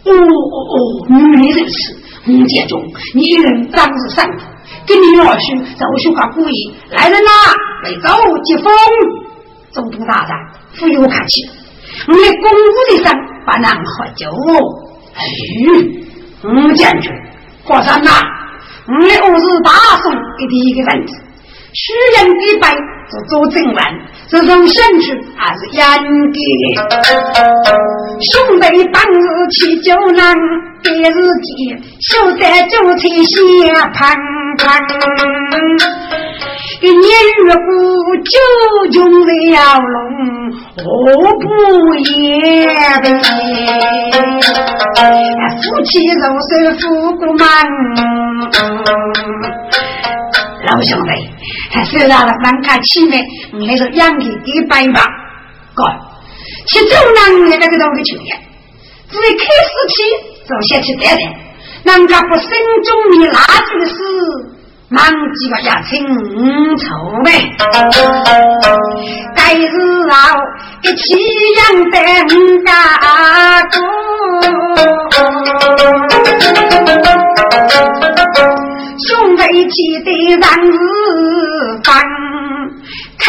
[0.05, 1.95] 哦哦哦，女人是
[2.25, 2.83] 洪家中，
[3.15, 4.45] 你人当日上头。
[4.87, 7.31] 跟你二叔奏书个故意来人呐，
[7.85, 8.09] 来走
[8.45, 8.73] 接风。
[9.71, 10.31] 总督大人，
[10.79, 11.43] 不用客气，
[12.09, 13.13] 我们公务的上
[13.45, 14.27] 不能喝酒。
[15.15, 15.21] 哎，
[16.43, 17.13] 吴将军，
[17.65, 18.11] 国山呐，
[18.87, 19.03] 我们
[19.33, 19.71] 我是大
[20.03, 21.15] 宋的第一个人子，
[21.75, 22.75] 许人一拜
[23.11, 23.77] 就做正文，
[24.29, 25.85] 这种兴趣还是严
[26.33, 27.98] 格的。
[28.21, 29.17] 兄弟当日
[29.51, 30.35] 起酒难，
[30.83, 33.97] 别日间手在酒菜下盘。
[36.81, 37.03] 一年
[37.45, 37.61] 月过
[38.25, 38.31] 九
[38.93, 38.97] 穷
[39.27, 39.31] 了
[39.79, 39.97] 龙，
[40.77, 40.83] 何
[41.39, 41.45] 不
[41.95, 42.07] 也
[43.01, 43.07] 的？
[45.63, 46.51] 夫妻肉手
[46.81, 46.83] 富
[47.17, 47.45] 过满，
[50.67, 51.11] 老兄弟，
[51.85, 55.01] 虽然了蛮看气面，那个养气给摆吧。
[55.75, 55.85] 哥，
[56.69, 58.31] 其中呢那个个东西就业，
[59.11, 59.95] 自开始起
[60.49, 61.23] 就先去带带，
[61.85, 62.49] 人家不心
[62.85, 63.95] 中你垃圾的事。
[64.91, 65.05] 忙
[65.35, 66.03] 几个家亲
[66.79, 66.87] 愁
[67.23, 67.31] 呗，
[69.37, 69.69] 该日
[70.09, 70.15] 后
[70.81, 71.05] 一起
[71.59, 71.61] 养
[71.91, 71.95] 等
[72.65, 72.73] 家
[73.71, 73.77] 哥，
[79.07, 80.09] 兄弟气得
[80.41, 80.73] 让日
[81.85, 81.87] 方，
[83.19, 83.27] 开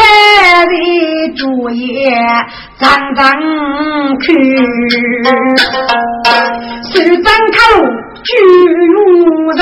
[0.64, 0.72] 的
[1.40, 2.12] 主业
[2.78, 3.24] 张张
[4.20, 4.34] 去，
[6.92, 7.58] 手张口
[8.22, 8.28] 举
[8.92, 8.94] 如
[9.52, 9.58] 人。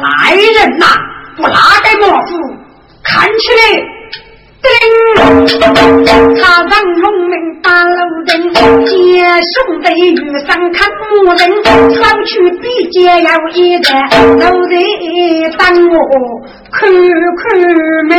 [0.00, 0.86] 来人呐，
[1.36, 2.32] 不拉开莫府，
[3.04, 3.60] 看起来，
[4.62, 4.66] 叮！
[6.40, 8.32] 他让农民打路灯，
[8.86, 8.90] 接
[9.52, 10.16] 兄弟遇
[10.46, 11.40] 上看牧人，
[11.94, 12.30] 上去
[12.62, 13.88] 比劫要一个，
[14.40, 14.74] 都得
[15.58, 15.94] 当我
[16.72, 16.88] 看
[17.36, 17.44] 看
[18.08, 18.10] 门。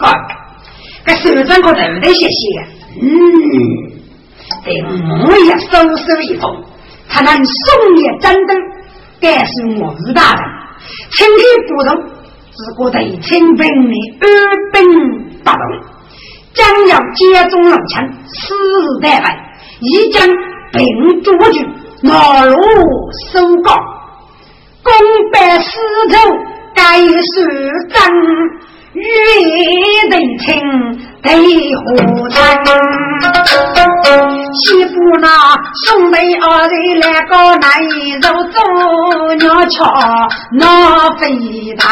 [0.00, 0.06] 哥，
[1.04, 2.40] 这手掌可得不得谢谢？
[3.02, 3.04] 嗯，
[4.64, 4.68] 得
[5.26, 6.64] 我也收拾一封，
[7.08, 8.54] 才能送也战斗。
[9.20, 10.42] 但是我是大人，
[11.12, 11.94] 请你不动，
[12.50, 14.26] 只顾在清兵的二
[14.72, 14.80] 兵
[15.44, 15.60] 不动，
[16.54, 19.38] 将要接中老枪，死日待败，
[19.80, 20.26] 已将
[20.72, 21.58] 兵捉住，
[22.02, 22.56] 拿路
[23.30, 23.76] 收告，
[24.82, 24.92] 功
[25.30, 25.78] 败死
[26.08, 26.16] 仇，
[26.74, 28.00] 该是真。
[28.92, 29.00] 雨
[30.10, 30.48] 得清，
[31.22, 31.26] 得
[31.76, 31.86] 火
[32.30, 32.36] 炭。
[34.52, 35.28] 媳妇那
[35.86, 37.70] 兄妹二人来个男
[38.20, 38.58] 肉做
[39.36, 39.78] 鸟桥
[40.58, 41.22] 那飞
[41.78, 41.84] 弹，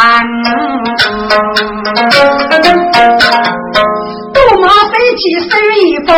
[4.34, 6.10] 多马飞起手一风，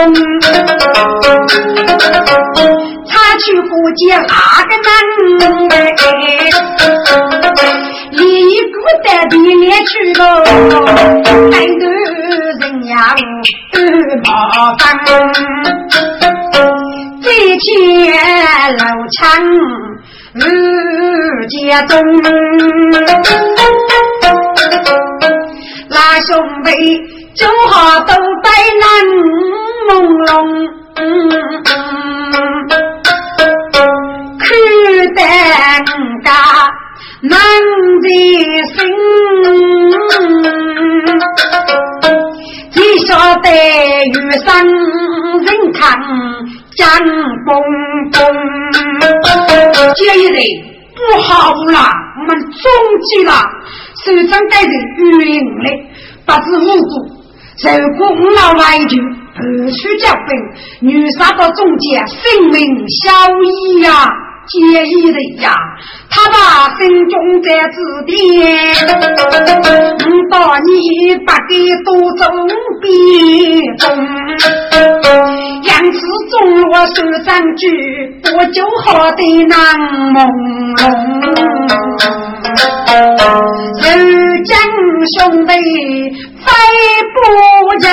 [3.06, 4.32] 他去不见那
[4.64, 4.88] 个男
[8.80, 10.20] 一孤单的脸去了，
[11.50, 11.82] 太多
[12.60, 13.14] 人呀
[14.24, 14.28] 麻
[14.76, 14.80] 烦。
[17.22, 17.26] 再
[17.58, 17.68] 见
[18.78, 18.80] 老
[19.12, 19.18] 枪
[20.32, 20.38] 日
[21.48, 21.92] 家中，
[25.90, 26.28] 那兄
[26.64, 26.68] 弟
[27.34, 28.48] 就好都在
[28.80, 28.84] 那
[29.88, 29.90] 朦
[30.26, 30.30] 胧，
[47.00, 47.08] 咚
[48.12, 48.20] 咚咚，
[49.96, 50.42] 这一类
[50.94, 51.78] 不好了，
[52.18, 52.62] 我们中
[53.06, 53.32] 间了，
[54.04, 55.18] 手上带着云
[55.62, 55.66] 嘞，
[56.26, 56.90] 不知无辜，
[57.56, 57.64] 受
[57.96, 57.98] 苦
[58.30, 63.10] 老来就不许交兵，女杀到中间，性命消
[63.42, 63.88] 矣呀！
[64.50, 65.54] 介意的呀，
[66.10, 66.34] 他把
[66.76, 68.12] 心中在指点，
[70.28, 70.70] 把你
[71.24, 72.26] 把给多中
[72.80, 72.84] 别
[73.78, 73.86] 中，
[75.62, 75.98] 杨子
[76.30, 76.34] 中
[76.72, 77.62] 我手上举，
[78.36, 79.54] 我就好的难
[80.14, 80.18] 朦
[80.76, 80.82] 胧，
[84.44, 84.58] 将
[85.18, 85.52] 兄弟。
[86.40, 86.46] 飞
[87.14, 87.16] 不
[87.78, 87.86] 着，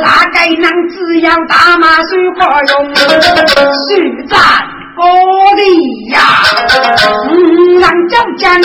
[0.00, 2.72] 哪该能滋养大马水可用？
[2.94, 3.90] 水
[4.28, 4.32] 战
[4.94, 5.00] 我
[5.56, 5.62] 的
[6.12, 6.18] 呀，
[7.30, 7.32] 五
[7.80, 8.60] 郎交战，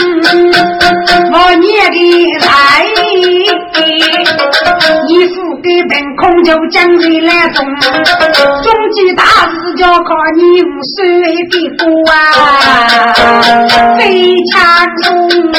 [1.32, 1.98] 我念的
[2.46, 2.50] 来，
[5.08, 7.66] 一副给本空就将你来中，
[8.62, 10.66] 终极大事就靠你五
[10.98, 10.98] 岁
[11.46, 12.16] 的哥啊，
[13.98, 14.54] 非常
[15.02, 15.06] 重
[15.54, 15.56] 哎。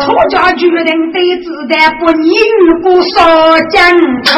[0.00, 3.16] 出家决定得自在，不逆于不少
[3.70, 3.76] 江
[4.24, 4.28] 冲。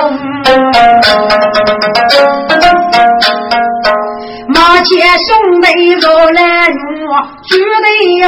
[4.49, 5.29] 马前兄
[5.63, 7.11] 弟若来我，
[7.47, 7.51] 绝
[7.83, 7.87] 对
[8.21, 8.27] 要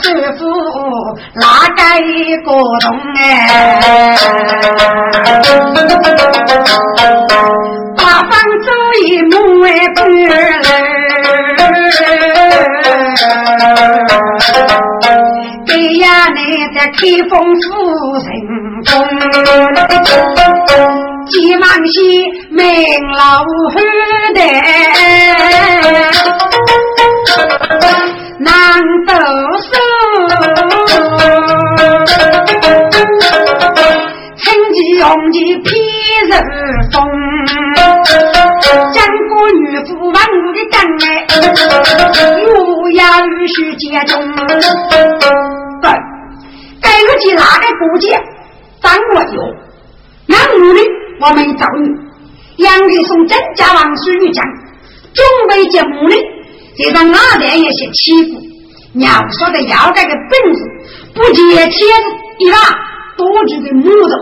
[0.00, 0.04] 师
[0.38, 0.40] 傅
[1.34, 1.42] 哪
[1.76, 2.48] 个一个
[2.80, 2.84] 动
[3.16, 3.20] 哎？
[17.02, 17.32] 你在开封
[17.62, 17.64] 府
[18.20, 18.26] 城
[18.84, 18.92] 中，
[21.28, 21.96] 急忙些
[22.50, 22.62] 名
[23.16, 23.22] 老
[23.72, 23.74] 汉
[24.34, 24.40] 的
[28.38, 28.48] 难
[29.06, 29.10] 得
[29.62, 29.72] 手，
[34.36, 35.68] 趁机用计骗
[36.28, 36.32] 人
[36.92, 36.96] 风。
[39.52, 40.14] 女夫王
[40.52, 40.74] 的干
[41.08, 41.08] 哎，
[42.44, 42.48] 又
[42.92, 44.10] 要与须接中。
[46.80, 48.20] 该个其他的国家，
[48.82, 49.40] 咱我有。
[50.26, 50.80] 那女的
[51.20, 54.44] 我们找你，杨丽松真家王孙女讲，
[55.12, 56.16] 准备节目呢，
[56.76, 58.40] 这让阿爹也些欺负。
[58.92, 60.60] 娘说的要这个本事，
[61.14, 61.76] 不接天子
[62.38, 62.58] 一拉，
[63.16, 64.14] 多举的木头，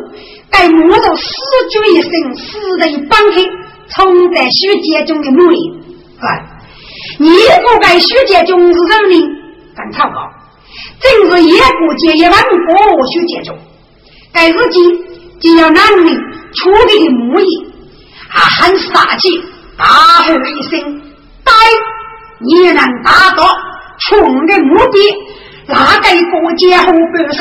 [0.50, 1.24] 该木头死
[1.70, 3.42] 绝一生，死的一绑开，
[3.94, 5.58] 冲在虚界中的木里。
[6.20, 6.44] 哎，
[7.18, 9.22] 你不该虚界中是人民，
[9.76, 10.28] 敢草稿，
[11.00, 13.56] 正是野国界一万国虚界中，
[14.32, 14.80] 该日记
[15.40, 16.06] 就要男人
[16.54, 17.46] 处理的木艺，
[18.28, 19.42] 还很杀气，
[19.76, 21.00] 大吼一声，
[21.44, 21.52] 呆，
[22.40, 23.44] 你能达到。
[24.00, 24.96] 穷的目的，
[25.66, 27.36] 哪个国家后不是？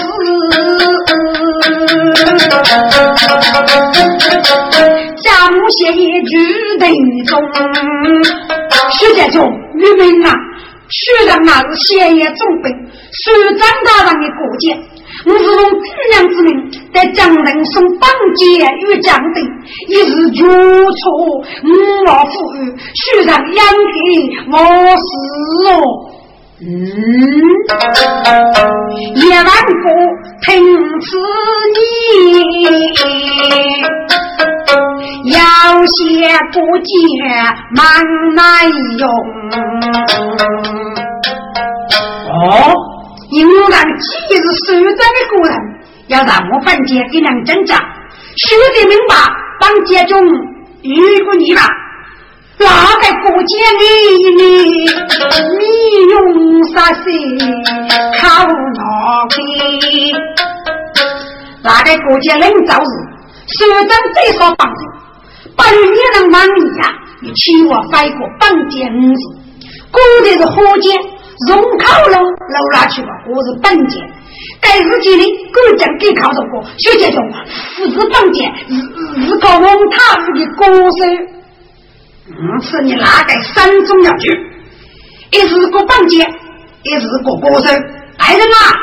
[5.21, 6.33] 家母写一句
[6.79, 6.89] 等
[7.27, 7.39] 中，
[8.89, 10.33] 徐家中愚民啊，
[10.89, 12.86] 虽然那是县爷总兵，
[13.23, 13.25] 虽
[13.57, 14.63] 张大人的国家，
[15.25, 16.49] 我是用举娘之命
[16.93, 18.41] 在江陵送绑架
[18.81, 19.35] 与将兵，
[19.87, 21.03] 一时举措
[21.63, 21.65] 无
[22.05, 22.57] 老富裕，
[22.93, 23.59] 虽然养
[23.93, 23.97] 给
[24.51, 24.55] 我
[24.95, 25.07] 是
[25.71, 25.73] 哦。
[26.59, 26.65] 嗯，
[29.13, 29.85] 一万个
[30.41, 30.47] 听
[31.01, 31.05] 此
[32.61, 32.65] 言，
[35.33, 35.37] 要
[35.85, 35.95] 写
[36.51, 36.89] 不见
[37.75, 37.77] 蛮
[38.35, 38.41] 难
[38.97, 39.03] 用。
[42.29, 42.43] 哦，
[43.29, 45.53] 因为俺既是守章的个人，
[46.07, 49.15] 要让我本节给娘真讲，说的明白，
[49.59, 51.61] 当节中如果你吧。
[52.59, 53.83] 哪个国家里
[54.35, 54.41] 你
[55.59, 55.63] 你
[56.09, 56.15] 用
[56.73, 56.99] 啥些
[58.19, 58.81] 靠哪
[59.29, 59.35] 去？
[61.61, 62.83] 哪个国家领导日，
[63.47, 63.57] 首
[63.87, 64.79] 长最少帮助，
[65.55, 65.59] 本
[65.93, 66.91] 年能忙你呀？
[67.21, 69.21] 你请我翻过本件五字，
[69.91, 70.99] 过的是河间，
[71.45, 74.09] 容口龙楼拉去吧，我是本件。
[74.59, 77.23] 该日记里国将给考到过，学姐中
[77.75, 81.05] 父子本件是是个蒙塔夫的歌手。
[82.29, 84.29] 嗯，是你哪个三中要去？
[85.31, 86.25] 一是个绑架，
[86.83, 87.69] 一是个歌手。
[88.17, 88.73] 大人啊，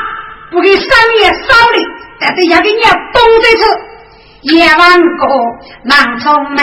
[0.51, 0.87] 不给三
[1.19, 1.83] 爷少礼，
[2.19, 3.65] 但是要给你东这次。
[4.41, 5.27] 夜晚过
[5.85, 6.57] 难聪明，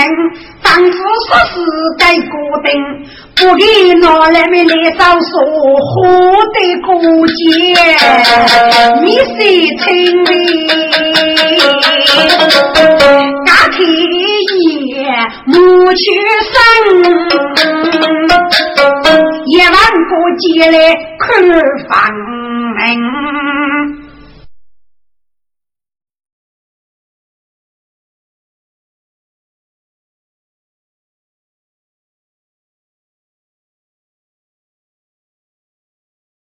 [0.63, 1.61] 丈夫说是
[1.99, 2.71] 该固定，
[3.35, 3.65] 不给
[4.01, 5.31] 拿来没来少说，
[5.81, 5.91] 活
[6.53, 6.57] 得
[6.87, 6.91] 过
[7.27, 7.33] 节，
[9.03, 9.31] 你是
[9.83, 9.85] 听
[10.25, 10.31] 的，
[13.45, 13.79] 家天
[14.87, 14.93] 爷
[15.47, 15.53] 母
[15.93, 16.01] 去
[16.53, 16.55] 生，
[19.47, 19.75] 夜晚
[20.09, 20.77] 过节来
[21.19, 21.21] 看
[21.89, 21.91] 房。